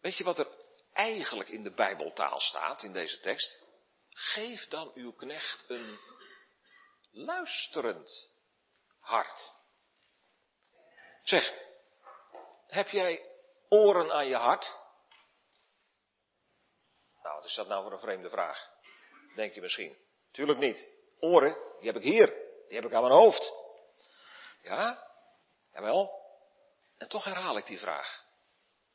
Weet 0.00 0.16
je 0.16 0.24
wat 0.24 0.38
er 0.38 0.48
eigenlijk 0.92 1.48
in 1.48 1.62
de 1.62 1.74
Bijbeltaal 1.74 2.40
staat, 2.40 2.82
in 2.82 2.92
deze 2.92 3.20
tekst? 3.20 3.62
Geef 4.08 4.68
dan 4.68 4.92
uw 4.94 5.12
knecht 5.12 5.64
een 5.68 5.98
luisterend 7.10 8.30
hart. 8.98 9.52
Zeg, 11.22 11.52
heb 12.66 12.88
jij 12.88 13.28
oren 13.68 14.12
aan 14.12 14.26
je 14.26 14.36
hart? 14.36 14.78
Nou, 17.22 17.34
wat 17.34 17.44
is 17.44 17.54
dat 17.54 17.68
nou 17.68 17.82
voor 17.82 17.92
een 17.92 17.98
vreemde 17.98 18.30
vraag? 18.30 18.70
Denk 19.34 19.54
je 19.54 19.60
misschien. 19.60 19.98
Tuurlijk 20.30 20.58
niet. 20.58 20.88
Oren, 21.20 21.56
die 21.78 21.86
heb 21.86 21.96
ik 21.96 22.02
hier. 22.02 22.26
Die 22.68 22.76
heb 22.76 22.84
ik 22.84 22.94
aan 22.94 23.02
mijn 23.02 23.14
hoofd. 23.14 23.52
Ja? 24.62 25.06
Jawel. 25.72 26.18
En 26.98 27.08
toch 27.08 27.24
herhaal 27.24 27.56
ik 27.56 27.66
die 27.66 27.78
vraag. 27.78 28.28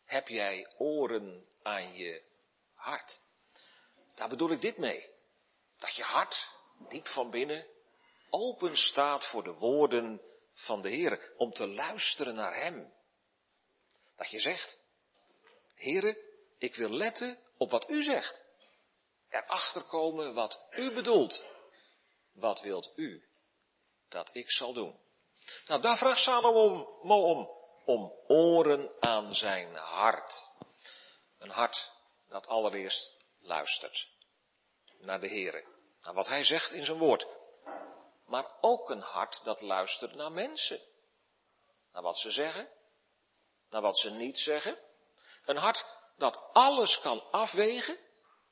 Heb 0.06 0.28
jij 0.28 0.74
oren 0.78 1.46
aan 1.62 1.94
je 1.94 2.24
hart? 2.74 3.22
Daar 4.16 4.30
bedoel 4.30 4.52
ik 4.52 4.62
dit 4.62 4.78
mee. 4.78 5.10
Dat 5.80 5.96
je 5.96 6.04
hart, 6.04 6.50
diep 6.90 7.08
van 7.08 7.30
binnen, 7.30 7.68
open 8.30 8.76
staat 8.76 9.26
voor 9.26 9.44
de 9.44 9.54
woorden 9.54 10.22
van 10.54 10.82
de 10.82 10.90
Heer, 10.90 11.34
om 11.38 11.52
te 11.52 11.68
luisteren 11.68 12.36
naar 12.36 12.56
Hem. 12.56 12.94
Dat 14.18 14.30
je 14.30 14.40
zegt, 14.40 14.78
Heere, 15.76 16.18
ik 16.58 16.76
wil 16.76 16.90
letten 16.90 17.40
op 17.58 17.72
wat 17.72 17.90
U 17.90 18.04
zegt. 18.04 18.44
Erachter 19.30 19.82
komen 19.82 20.34
wat 20.34 20.68
U 20.72 20.94
bedoelt. 20.94 21.46
Wat 22.34 22.62
wilt 22.62 22.92
U 22.96 23.24
dat 24.10 24.36
ik 24.36 24.52
zal 24.52 24.74
doen? 24.74 25.00
Nou, 25.68 25.82
daar 25.82 25.98
vraagt 25.98 26.22
Salomo 26.22 27.00
om, 27.02 27.50
om 27.86 28.14
oren 28.28 28.92
aan 29.00 29.34
zijn 29.34 29.76
hart. 29.76 30.50
Een 31.38 31.50
hart 31.50 31.92
dat 32.28 32.48
allereerst 32.48 33.26
luistert 33.40 34.08
naar 35.00 35.20
de 35.20 35.28
Heere, 35.28 35.66
naar 36.02 36.14
wat 36.14 36.28
Hij 36.28 36.44
zegt 36.44 36.72
in 36.72 36.86
zijn 36.86 36.98
woord 36.98 37.28
maar 38.26 38.58
ook 38.62 38.90
een 38.90 39.02
hart 39.02 39.44
dat 39.44 39.62
luistert 39.62 40.16
naar 40.16 40.32
mensen. 40.32 40.80
Naar 41.92 42.04
wat 42.04 42.18
ze 42.18 42.32
zeggen, 42.32 42.70
naar 43.70 43.82
wat 43.82 43.98
ze 43.98 44.10
niet 44.10 44.38
zeggen. 44.38 44.80
Een 45.46 45.58
hart 45.58 45.86
dat 46.18 46.50
alles 46.54 47.00
kan 47.00 47.32
afwegen 47.32 48.00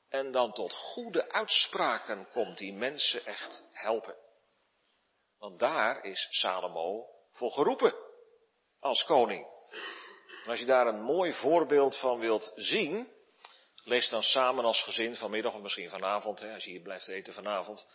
en 0.08 0.32
dan 0.32 0.52
tot 0.52 0.72
goede 0.72 1.28
uitspraken 1.28 2.28
komt 2.30 2.58
die 2.58 2.72
mensen 2.72 3.24
echt 3.24 3.64
helpen. 3.72 4.16
Want 5.38 5.58
daar 5.58 6.04
is 6.04 6.26
Salomo 6.30 7.08
voor 7.32 7.50
geroepen 7.50 7.94
als 8.84 9.04
koning. 9.04 9.46
Als 10.46 10.58
je 10.58 10.64
daar 10.64 10.86
een 10.86 11.02
mooi 11.02 11.32
voorbeeld 11.32 11.96
van 11.98 12.18
wilt 12.18 12.52
zien, 12.54 13.08
lees 13.84 14.08
dan 14.08 14.22
samen 14.22 14.64
als 14.64 14.82
gezin 14.82 15.14
vanmiddag 15.14 15.54
of 15.54 15.60
misschien 15.60 15.90
vanavond, 15.90 16.40
hè, 16.40 16.54
als 16.54 16.64
je 16.64 16.70
hier 16.70 16.80
blijft 16.80 17.08
eten 17.08 17.32
vanavond, 17.32 17.86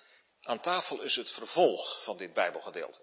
aan 0.41 0.59
tafel 0.59 1.01
is 1.01 1.15
het 1.15 1.31
vervolg 1.31 2.03
van 2.03 2.17
dit 2.17 2.33
Bijbelgedeelte. 2.33 2.99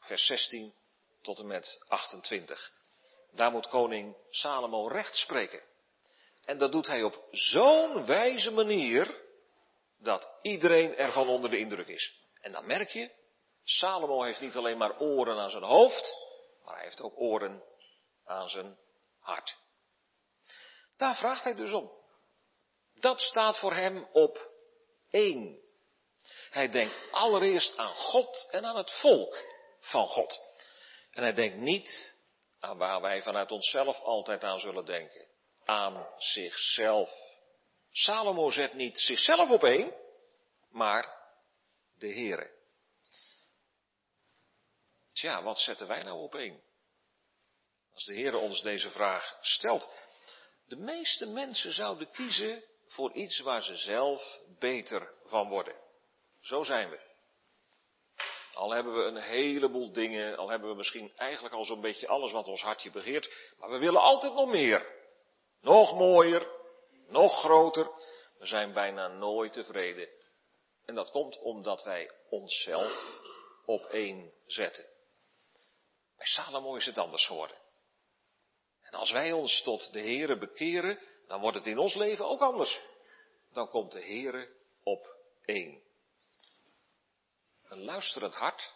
Vers 0.00 0.26
16 0.26 0.74
tot 1.22 1.38
en 1.38 1.46
met 1.46 1.84
28. 1.88 2.72
Daar 3.34 3.50
moet 3.50 3.68
koning 3.68 4.16
Salomo 4.30 4.86
recht 4.86 5.16
spreken. 5.16 5.62
En 6.44 6.58
dat 6.58 6.72
doet 6.72 6.86
hij 6.86 7.02
op 7.02 7.24
zo'n 7.30 8.06
wijze 8.06 8.50
manier 8.50 9.20
dat 9.98 10.28
iedereen 10.42 10.96
ervan 10.96 11.28
onder 11.28 11.50
de 11.50 11.58
indruk 11.58 11.88
is. 11.88 12.20
En 12.40 12.52
dan 12.52 12.66
merk 12.66 12.88
je, 12.88 13.10
Salomo 13.64 14.22
heeft 14.22 14.40
niet 14.40 14.56
alleen 14.56 14.78
maar 14.78 14.98
oren 14.98 15.38
aan 15.38 15.50
zijn 15.50 15.62
hoofd, 15.62 16.30
maar 16.64 16.74
hij 16.74 16.84
heeft 16.84 17.02
ook 17.02 17.20
oren 17.20 17.62
aan 18.24 18.48
zijn 18.48 18.78
hart. 19.20 19.56
Daar 20.96 21.16
vraagt 21.16 21.44
hij 21.44 21.54
dus 21.54 21.72
om. 21.72 21.90
Dat 22.94 23.20
staat 23.20 23.58
voor 23.58 23.74
hem 23.74 24.08
op 24.12 24.50
één. 25.10 25.60
Hij 26.50 26.68
denkt 26.68 27.08
allereerst 27.10 27.76
aan 27.76 27.92
God 27.92 28.48
en 28.50 28.64
aan 28.64 28.76
het 28.76 28.90
volk 28.92 29.44
van 29.80 30.06
God. 30.06 30.40
En 31.10 31.22
hij 31.22 31.32
denkt 31.32 31.56
niet 31.56 32.16
aan 32.60 32.78
waar 32.78 33.00
wij 33.00 33.22
vanuit 33.22 33.50
onszelf 33.50 34.00
altijd 34.00 34.44
aan 34.44 34.58
zullen 34.58 34.84
denken. 34.84 35.26
Aan 35.64 36.08
zichzelf. 36.18 37.10
Salomo 37.90 38.50
zet 38.50 38.74
niet 38.74 38.98
zichzelf 38.98 39.50
op 39.50 39.64
één, 39.64 39.94
maar 40.70 41.22
de 41.98 42.06
Heere. 42.06 42.61
Tja, 45.22 45.42
wat 45.42 45.58
zetten 45.58 45.86
wij 45.86 46.02
nou 46.02 46.20
op 46.22 46.34
één? 46.34 46.62
Als 47.92 48.04
de 48.04 48.14
Heere 48.14 48.36
ons 48.36 48.62
deze 48.62 48.90
vraag 48.90 49.38
stelt. 49.40 49.90
De 50.66 50.76
meeste 50.76 51.26
mensen 51.26 51.72
zouden 51.72 52.10
kiezen 52.10 52.64
voor 52.86 53.12
iets 53.12 53.40
waar 53.40 53.62
ze 53.62 53.76
zelf 53.76 54.40
beter 54.58 55.14
van 55.24 55.48
worden. 55.48 55.76
Zo 56.40 56.62
zijn 56.62 56.90
we. 56.90 57.00
Al 58.52 58.70
hebben 58.70 58.94
we 58.94 59.02
een 59.02 59.22
heleboel 59.22 59.92
dingen, 59.92 60.36
al 60.36 60.48
hebben 60.48 60.68
we 60.68 60.76
misschien 60.76 61.12
eigenlijk 61.16 61.54
al 61.54 61.64
zo'n 61.64 61.80
beetje 61.80 62.08
alles 62.08 62.32
wat 62.32 62.46
ons 62.46 62.62
hartje 62.62 62.90
begeert, 62.90 63.52
maar 63.58 63.70
we 63.70 63.78
willen 63.78 64.00
altijd 64.00 64.34
nog 64.34 64.48
meer. 64.48 64.94
Nog 65.60 65.94
mooier, 65.94 66.48
nog 67.06 67.38
groter. 67.38 67.90
We 68.38 68.46
zijn 68.46 68.72
bijna 68.72 69.08
nooit 69.08 69.52
tevreden. 69.52 70.08
En 70.84 70.94
dat 70.94 71.10
komt 71.10 71.38
omdat 71.38 71.82
wij 71.84 72.10
onszelf 72.28 73.20
op 73.64 73.84
één 73.84 74.32
zetten. 74.46 74.91
Bij 76.22 76.30
Salomo 76.30 76.74
is 76.74 76.86
het 76.86 76.98
anders 76.98 77.26
geworden. 77.26 77.56
En 78.80 78.92
als 78.92 79.10
wij 79.10 79.32
ons 79.32 79.62
tot 79.62 79.92
de 79.92 80.00
Here 80.00 80.38
bekeren, 80.38 81.00
dan 81.26 81.40
wordt 81.40 81.56
het 81.56 81.66
in 81.66 81.78
ons 81.78 81.94
leven 81.94 82.26
ook 82.26 82.40
anders. 82.40 82.80
Dan 83.52 83.68
komt 83.68 83.92
de 83.92 84.00
Heere 84.00 84.56
op 84.82 85.16
één. 85.44 85.82
Een 87.68 87.84
luisterend 87.84 88.34
hart 88.34 88.74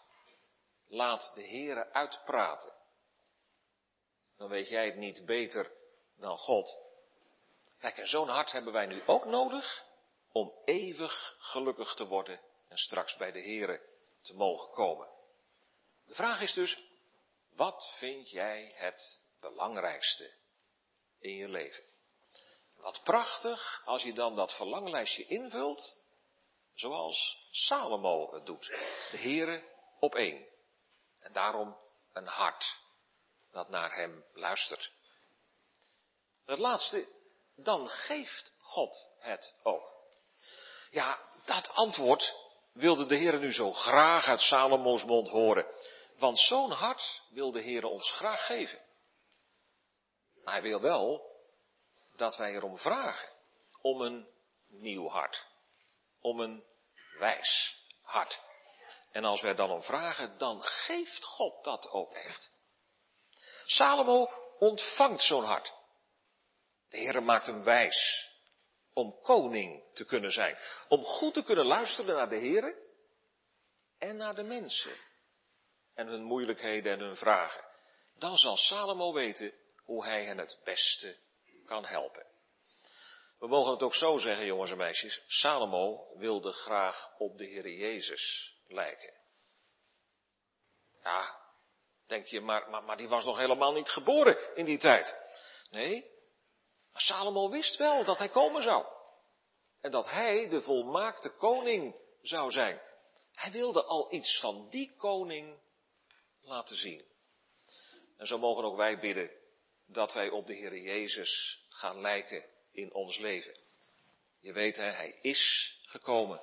laat 0.87 1.33
de 1.35 1.47
Heere 1.47 1.93
uitpraten. 1.93 2.73
Dan 4.37 4.49
weet 4.49 4.69
jij 4.69 4.87
het 4.87 4.97
niet 4.97 5.25
beter 5.27 5.73
dan 6.17 6.37
God. 6.37 6.79
Kijk, 7.79 7.99
en 7.99 8.09
zo'n 8.09 8.29
hart 8.29 8.53
hebben 8.53 8.73
wij 8.73 8.87
nu 8.87 9.03
ook 9.07 9.25
nodig 9.25 9.85
om 10.33 10.53
eeuwig 10.65 11.37
gelukkig 11.39 11.95
te 11.95 12.07
worden 12.07 12.41
en 12.69 12.77
straks 12.77 13.17
bij 13.17 13.33
de 13.33 13.41
Heere 13.41 13.81
te 14.23 14.35
mogen 14.35 14.71
komen. 14.71 15.09
De 16.07 16.15
vraag 16.15 16.41
is 16.41 16.53
dus, 16.53 16.95
wat 17.57 17.95
vind 17.99 18.31
jij 18.31 18.73
het 18.75 19.21
belangrijkste 19.40 20.35
in 21.19 21.35
je 21.35 21.49
leven? 21.49 21.85
Wat 22.77 23.01
prachtig 23.03 23.83
als 23.85 24.03
je 24.03 24.12
dan 24.12 24.37
dat 24.37 24.57
verlanglijstje 24.57 25.27
invult, 25.27 25.97
zoals 26.75 27.47
Salomo 27.51 28.35
het 28.35 28.47
doet. 28.47 28.66
De 29.11 29.19
Heere 29.19 29.62
op 29.99 30.14
één. 30.14 30.47
En 31.21 31.33
daarom 31.33 31.77
een 32.12 32.27
hart 32.27 32.79
dat 33.51 33.69
naar 33.69 33.95
hem 33.95 34.25
luistert. 34.33 34.92
Het 36.45 36.59
laatste, 36.59 37.09
dan 37.55 37.88
geeft 37.88 38.53
God 38.59 39.09
het 39.19 39.55
ook. 39.62 39.95
Ja, 40.90 41.21
dat 41.45 41.71
antwoord 41.75 42.35
wilde 42.73 43.07
de 43.07 43.16
Heer 43.16 43.38
nu 43.38 43.53
zo 43.53 43.73
graag 43.73 44.27
uit 44.27 44.40
Salomo's 44.40 45.05
mond 45.05 45.29
horen. 45.29 45.66
Want 46.18 46.38
zo'n 46.38 46.70
hart 46.70 47.22
wil 47.31 47.50
de 47.52 47.61
Heer 47.61 47.85
ons 47.85 48.12
graag 48.12 48.46
geven. 48.46 48.85
Maar 50.44 50.55
hij 50.55 50.62
wil 50.62 50.81
wel 50.81 51.35
dat 52.16 52.37
wij 52.37 52.52
erom 52.52 52.79
vragen. 52.79 53.29
Om 53.81 54.00
een 54.00 54.29
nieuw 54.66 55.09
hart. 55.09 55.46
Om 56.20 56.40
een 56.40 56.64
wijs 57.18 57.83
hart. 58.02 58.40
En 59.12 59.24
als 59.24 59.40
wij 59.40 59.55
dan 59.55 59.70
om 59.70 59.83
vragen, 59.83 60.38
dan 60.38 60.62
geeft 60.62 61.24
God 61.24 61.64
dat 61.64 61.88
ook 61.88 62.12
echt. 62.12 62.50
Salomo 63.64 64.29
ontvangt 64.59 65.22
zo'n 65.22 65.44
hart. 65.44 65.72
De 66.88 66.96
Heer 66.96 67.22
maakt 67.22 67.46
hem 67.46 67.64
wijs 67.64 68.31
om 68.92 69.20
koning 69.22 69.94
te 69.94 70.05
kunnen 70.05 70.31
zijn. 70.31 70.59
Om 70.88 71.02
goed 71.02 71.35
te 71.35 71.42
kunnen 71.42 71.66
luisteren 71.66 72.14
naar 72.14 72.29
de 72.29 72.37
Heer 72.37 72.74
en 73.98 74.16
naar 74.16 74.35
de 74.35 74.42
mensen. 74.42 74.96
En 75.97 76.07
hun 76.07 76.23
moeilijkheden 76.23 76.93
en 76.93 77.01
hun 77.01 77.17
vragen. 77.17 77.65
Dan 78.19 78.37
zal 78.37 78.57
Salomo 78.57 79.13
weten 79.13 79.55
hoe 79.85 80.05
hij 80.05 80.25
hen 80.25 80.39
het 80.39 80.61
beste 80.65 81.17
kan 81.67 81.85
helpen. 81.85 82.27
We 83.39 83.47
mogen 83.47 83.73
het 83.73 83.83
ook 83.83 83.95
zo 83.95 84.19
zeggen, 84.19 84.47
jongens 84.47 84.71
en 84.71 84.77
meisjes. 84.77 85.25
Salomo 85.27 86.07
wilde 86.19 86.53
graag 86.53 87.15
op 87.19 87.39
de 87.39 87.45
Heer 87.45 87.71
Jezus 87.71 88.55
lijken. 88.67 89.15
Ja, 91.03 91.39
denk 92.07 92.27
je, 92.27 92.41
maar, 92.41 92.71
maar, 92.71 92.85
maar 92.85 92.97
die 92.97 93.09
was 93.09 93.25
nog 93.25 93.39
helemaal 93.39 93.73
niet 93.73 93.89
geboren 93.89 94.57
in 94.57 94.65
die 94.65 94.79
tijd. 94.79 95.17
Nee, 95.71 96.11
maar 96.93 97.03
Salomo 97.03 97.51
wist 97.51 97.77
wel 97.77 98.05
dat 98.05 98.19
hij 98.19 98.29
komen 98.29 98.63
zou. 98.63 98.87
En 99.81 99.91
dat 99.91 100.11
hij 100.11 100.49
de 100.49 100.61
volmaakte 100.61 101.31
koning 101.31 101.97
zou 102.23 102.51
zijn. 102.51 102.81
Hij 103.33 103.51
wilde 103.53 103.85
al 103.85 104.13
iets 104.13 104.41
van 104.41 104.69
die 104.69 104.95
koning 104.97 105.59
laten 106.47 106.77
zien. 106.77 107.05
En 108.17 108.27
zo 108.27 108.39
mogen 108.39 108.65
ook 108.65 108.77
wij 108.77 108.99
bidden 108.99 109.31
dat 109.87 110.13
wij 110.13 110.29
op 110.29 110.47
de 110.47 110.55
Heer 110.55 110.79
Jezus 110.79 111.65
gaan 111.69 112.01
lijken 112.01 112.45
in 112.73 112.93
ons 112.93 113.19
leven. 113.19 113.59
Je 114.41 114.53
weet, 114.53 114.77
hè, 114.77 114.91
hij 114.91 115.19
is 115.23 115.75
gekomen. 115.83 116.41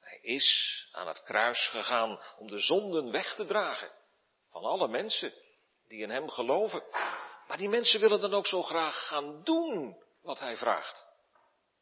Hij 0.00 0.18
is 0.18 0.88
aan 0.92 1.06
het 1.06 1.22
kruis 1.22 1.66
gegaan 1.66 2.20
om 2.38 2.46
de 2.46 2.58
zonden 2.58 3.10
weg 3.10 3.34
te 3.34 3.44
dragen 3.44 3.92
van 4.50 4.64
alle 4.64 4.88
mensen 4.88 5.32
die 5.88 6.02
in 6.02 6.10
hem 6.10 6.28
geloven. 6.28 6.82
Maar 7.46 7.56
die 7.56 7.68
mensen 7.68 8.00
willen 8.00 8.20
dan 8.20 8.34
ook 8.34 8.46
zo 8.46 8.62
graag 8.62 9.06
gaan 9.06 9.42
doen 9.42 10.02
wat 10.22 10.38
hij 10.38 10.56
vraagt. 10.56 11.06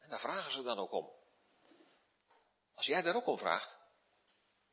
En 0.01 0.11
daar 0.11 0.21
vragen 0.21 0.53
ze 0.53 0.63
dan 0.63 0.79
ook 0.79 0.93
om. 0.93 1.13
Als 2.75 2.87
jij 2.87 3.03
daar 3.03 3.15
ook 3.15 3.27
om 3.27 3.39
vraagt, 3.39 3.78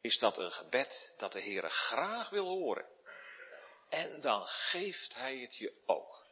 is 0.06 0.20
dat 0.20 0.38
een 0.38 0.52
gebed 0.52 1.14
dat 1.18 1.32
de 1.32 1.42
Heere 1.42 1.70
graag 1.70 2.30
wil 2.30 2.46
horen. 2.46 2.86
En 3.90 4.22
dan 4.22 4.46
geeft 4.46 5.16
hij 5.16 5.38
het 5.38 5.56
je 5.56 5.82
ook. 5.86 6.28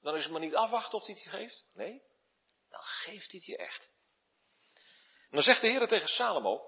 Dan 0.00 0.14
is 0.16 0.22
het 0.22 0.32
maar 0.32 0.40
niet 0.40 0.54
afwachten 0.54 0.98
of 0.98 1.06
hij 1.06 1.14
het 1.14 1.24
je 1.24 1.30
geeft. 1.30 1.64
Nee, 1.74 2.02
dan 2.70 2.80
geeft 2.82 3.30
hij 3.30 3.40
het 3.40 3.44
je 3.44 3.56
echt. 3.56 3.90
En 5.22 5.30
dan 5.30 5.42
zegt 5.42 5.60
de 5.60 5.68
Heer 5.68 5.86
tegen 5.86 6.08
Salomo, 6.08 6.62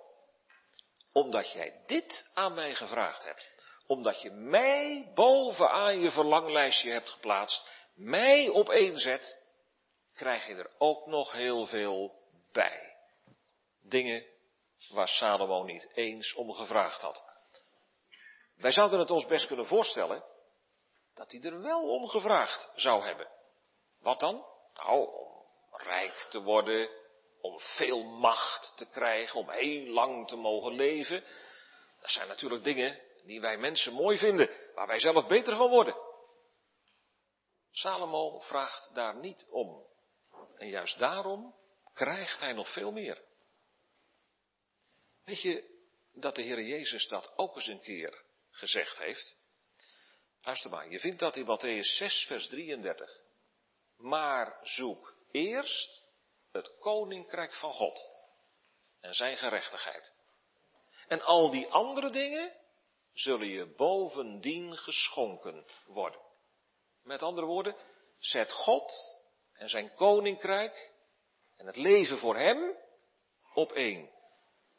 omdat 1.12 1.52
jij 1.52 1.82
dit 1.86 2.30
aan 2.34 2.54
mij 2.54 2.74
gevraagd 2.74 3.24
hebt, 3.24 3.50
omdat 3.86 4.20
je 4.20 4.30
mij 4.30 5.10
bovenaan 5.14 6.00
je 6.00 6.10
verlanglijstje 6.10 6.90
hebt 6.90 7.10
geplaatst, 7.10 7.70
mij 7.94 8.48
op 8.48 8.70
één 8.70 8.96
zet, 8.96 9.42
krijg 10.14 10.46
je 10.46 10.54
er 10.54 10.70
ook 10.78 11.06
nog 11.06 11.32
heel 11.32 11.66
veel 11.66 12.22
bij. 12.52 12.96
Dingen 13.80 14.35
waar 14.88 15.08
Salomo 15.08 15.62
niet 15.62 15.90
eens 15.94 16.34
om 16.34 16.52
gevraagd 16.52 17.00
had. 17.00 17.24
Wij 18.56 18.72
zouden 18.72 18.98
het 18.98 19.10
ons 19.10 19.26
best 19.26 19.46
kunnen 19.46 19.66
voorstellen 19.66 20.24
dat 21.14 21.32
hij 21.32 21.40
er 21.40 21.60
wel 21.60 21.90
om 21.90 22.08
gevraagd 22.08 22.70
zou 22.74 23.04
hebben. 23.04 23.28
Wat 23.98 24.20
dan? 24.20 24.44
Nou, 24.74 25.06
om 25.06 25.44
rijk 25.70 26.26
te 26.30 26.42
worden, 26.42 26.90
om 27.40 27.58
veel 27.58 28.02
macht 28.04 28.76
te 28.76 28.90
krijgen, 28.90 29.40
om 29.40 29.50
heel 29.50 29.86
lang 29.86 30.28
te 30.28 30.36
mogen 30.36 30.72
leven. 30.72 31.24
Dat 32.00 32.10
zijn 32.10 32.28
natuurlijk 32.28 32.64
dingen 32.64 33.00
die 33.24 33.40
wij 33.40 33.56
mensen 33.56 33.92
mooi 33.92 34.18
vinden, 34.18 34.50
waar 34.74 34.86
wij 34.86 34.98
zelf 34.98 35.26
beter 35.26 35.56
van 35.56 35.70
worden. 35.70 35.96
Salomo 37.70 38.38
vraagt 38.38 38.94
daar 38.94 39.16
niet 39.16 39.46
om. 39.50 39.86
En 40.56 40.68
juist 40.68 40.98
daarom 40.98 41.54
krijgt 41.94 42.40
hij 42.40 42.52
nog 42.52 42.72
veel 42.72 42.92
meer. 42.92 43.24
Weet 45.26 45.40
je 45.40 45.64
dat 46.12 46.34
de 46.34 46.42
Heer 46.42 46.62
Jezus 46.62 47.08
dat 47.08 47.32
ook 47.36 47.56
eens 47.56 47.66
een 47.66 47.80
keer 47.80 48.22
gezegd 48.50 48.98
heeft? 48.98 49.36
Luister 50.42 50.70
maar, 50.70 50.90
je 50.90 51.00
vindt 51.00 51.18
dat 51.18 51.36
in 51.36 51.44
Matthäus 51.44 51.96
6, 51.96 52.24
vers 52.26 52.48
33. 52.48 53.20
Maar 53.96 54.58
zoek 54.62 55.16
eerst 55.30 56.08
het 56.52 56.78
koninkrijk 56.78 57.54
van 57.54 57.72
God 57.72 58.10
en 59.00 59.14
zijn 59.14 59.36
gerechtigheid. 59.36 60.12
En 61.08 61.20
al 61.20 61.50
die 61.50 61.66
andere 61.66 62.10
dingen 62.10 62.56
zullen 63.12 63.48
je 63.48 63.74
bovendien 63.74 64.76
geschonken 64.76 65.66
worden. 65.86 66.20
Met 67.02 67.22
andere 67.22 67.46
woorden, 67.46 67.76
zet 68.18 68.52
God 68.52 68.92
en 69.52 69.68
zijn 69.68 69.94
koninkrijk 69.94 70.92
en 71.56 71.66
het 71.66 71.76
leven 71.76 72.18
voor 72.18 72.36
hem 72.36 72.76
op 73.54 73.72
één. 73.72 74.15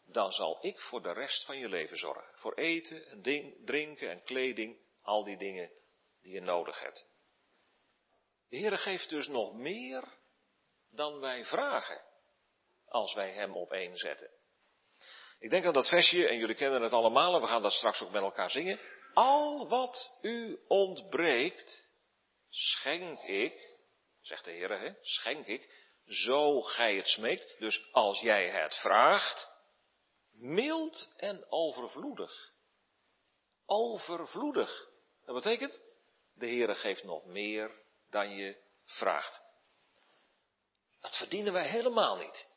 Dan 0.07 0.31
zal 0.31 0.57
ik 0.61 0.79
voor 0.79 1.01
de 1.01 1.13
rest 1.13 1.45
van 1.45 1.57
je 1.57 1.69
leven 1.69 1.97
zorgen. 1.97 2.37
Voor 2.37 2.53
eten 2.53 3.05
en 3.05 3.55
drinken 3.65 4.09
en 4.09 4.23
kleding, 4.23 4.77
al 5.01 5.23
die 5.23 5.37
dingen 5.37 5.71
die 6.21 6.33
je 6.33 6.41
nodig 6.41 6.79
hebt. 6.79 7.07
De 8.49 8.57
Heer 8.57 8.77
geeft 8.77 9.09
dus 9.09 9.27
nog 9.27 9.53
meer 9.53 10.03
dan 10.91 11.19
wij 11.19 11.45
vragen 11.45 12.01
als 12.87 13.13
wij 13.13 13.31
Hem 13.31 13.55
op 13.55 13.71
één 13.71 13.97
zetten. 13.97 14.29
Ik 15.39 15.49
denk 15.49 15.65
aan 15.65 15.73
dat 15.73 15.89
versje, 15.89 16.27
en 16.27 16.37
jullie 16.37 16.55
kennen 16.55 16.81
het 16.81 16.93
allemaal, 16.93 17.35
en 17.35 17.41
we 17.41 17.47
gaan 17.47 17.61
dat 17.61 17.71
straks 17.71 18.01
ook 18.01 18.11
met 18.11 18.21
elkaar 18.21 18.49
zingen. 18.49 18.79
Al 19.13 19.67
wat 19.67 20.17
u 20.21 20.59
ontbreekt, 20.67 21.89
schenk 22.49 23.19
ik, 23.19 23.75
zegt 24.21 24.45
de 24.45 24.51
Heer, 24.51 24.79
hè, 24.79 24.93
schenk 25.01 25.47
ik, 25.47 25.69
zo 26.05 26.61
gij 26.61 26.95
het 26.95 27.07
smeekt. 27.07 27.55
Dus 27.59 27.89
als 27.91 28.19
jij 28.19 28.49
het 28.49 28.75
vraagt, 28.75 29.56
mild 30.37 31.13
en 31.17 31.45
overvloedig. 31.49 32.53
Overvloedig. 33.65 34.89
Dat 35.25 35.35
betekent, 35.35 35.81
de 36.33 36.45
Heer 36.45 36.75
geeft 36.75 37.03
nog 37.03 37.25
meer 37.25 37.71
dan 38.09 38.35
je 38.35 38.57
vraagt. 38.83 39.43
Dat 41.01 41.17
verdienen 41.17 41.53
wij 41.53 41.67
helemaal 41.67 42.17
niet. 42.17 42.47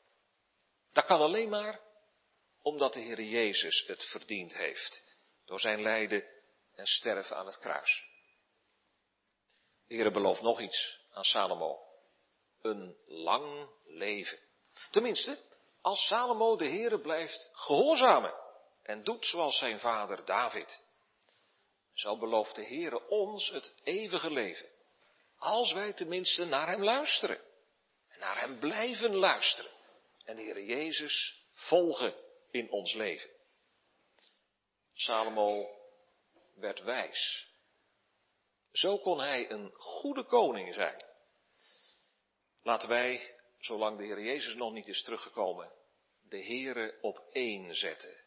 Dat 0.93 1.05
kan 1.05 1.21
alleen 1.21 1.49
maar 1.49 1.81
omdat 2.63 2.93
de 2.93 3.01
Heer 3.01 3.23
Jezus 3.23 3.85
het 3.87 4.05
verdiend 4.05 4.55
heeft. 4.55 5.03
Door 5.45 5.61
zijn 5.61 5.83
lijden 5.83 6.25
en 6.75 6.87
sterven 6.87 7.37
aan 7.37 7.47
het 7.47 7.59
kruis. 7.59 8.09
De 9.87 9.95
Heer 9.95 10.13
belooft 10.13 10.43
nog 10.43 10.61
iets 10.61 11.01
aan 11.13 11.25
Salomo. 11.25 11.79
Een 12.63 12.97
lang 13.07 13.71
leven. 13.85 14.39
Tenminste, 14.91 15.39
als 15.81 16.07
Salomo 16.07 16.57
de 16.57 16.69
Heere 16.69 17.01
blijft 17.01 17.51
gehoorzamen 17.53 18.35
en 18.83 19.05
doet 19.05 19.27
zoals 19.27 19.59
zijn 19.59 19.81
vader 19.81 20.25
David. 20.25 20.83
Zo 21.93 22.19
belooft 22.19 22.55
de 22.55 22.67
Heere 22.67 23.09
ons 23.09 23.51
het 23.51 23.75
eeuwige 23.83 24.31
leven. 24.31 24.69
Als 25.37 25.73
wij 25.73 25.93
tenminste 25.93 26.45
naar 26.45 26.69
hem 26.69 26.85
luisteren. 26.85 27.49
naar 28.19 28.41
hem 28.41 28.59
blijven 28.59 29.15
luisteren. 29.15 29.71
En 30.25 30.37
de 30.37 30.43
Heer 30.43 30.63
Jezus 30.63 31.45
volgen 31.53 32.15
in 32.51 32.71
ons 32.71 32.95
leven. 32.95 33.31
Salomo 34.95 35.69
werd 36.55 36.83
wijs. 36.83 37.49
Zo 38.73 38.99
kon 38.99 39.21
hij 39.21 39.51
een 39.51 39.73
goede 39.75 40.25
koning 40.25 40.75
zijn. 40.75 41.05
Laten 42.63 42.89
wij, 42.89 43.40
zolang 43.61 43.99
de 43.99 44.05
Heer 44.05 44.23
Jezus 44.23 44.55
nog 44.55 44.73
niet 44.73 44.89
is 44.89 45.03
teruggekomen, 45.03 45.73
de 46.29 46.45
Heere 46.45 46.99
op 47.01 47.29
één 47.33 47.75
zetten 47.75 48.25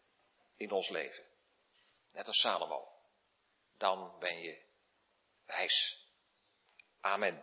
in 0.58 0.72
ons 0.72 0.90
leven. 0.90 1.24
Net 2.12 2.28
als 2.28 2.40
Salomo. 2.40 2.92
Dan 3.78 4.20
ben 4.20 4.40
je 4.40 4.62
wijs. 5.46 6.08
Amen. 7.00 7.42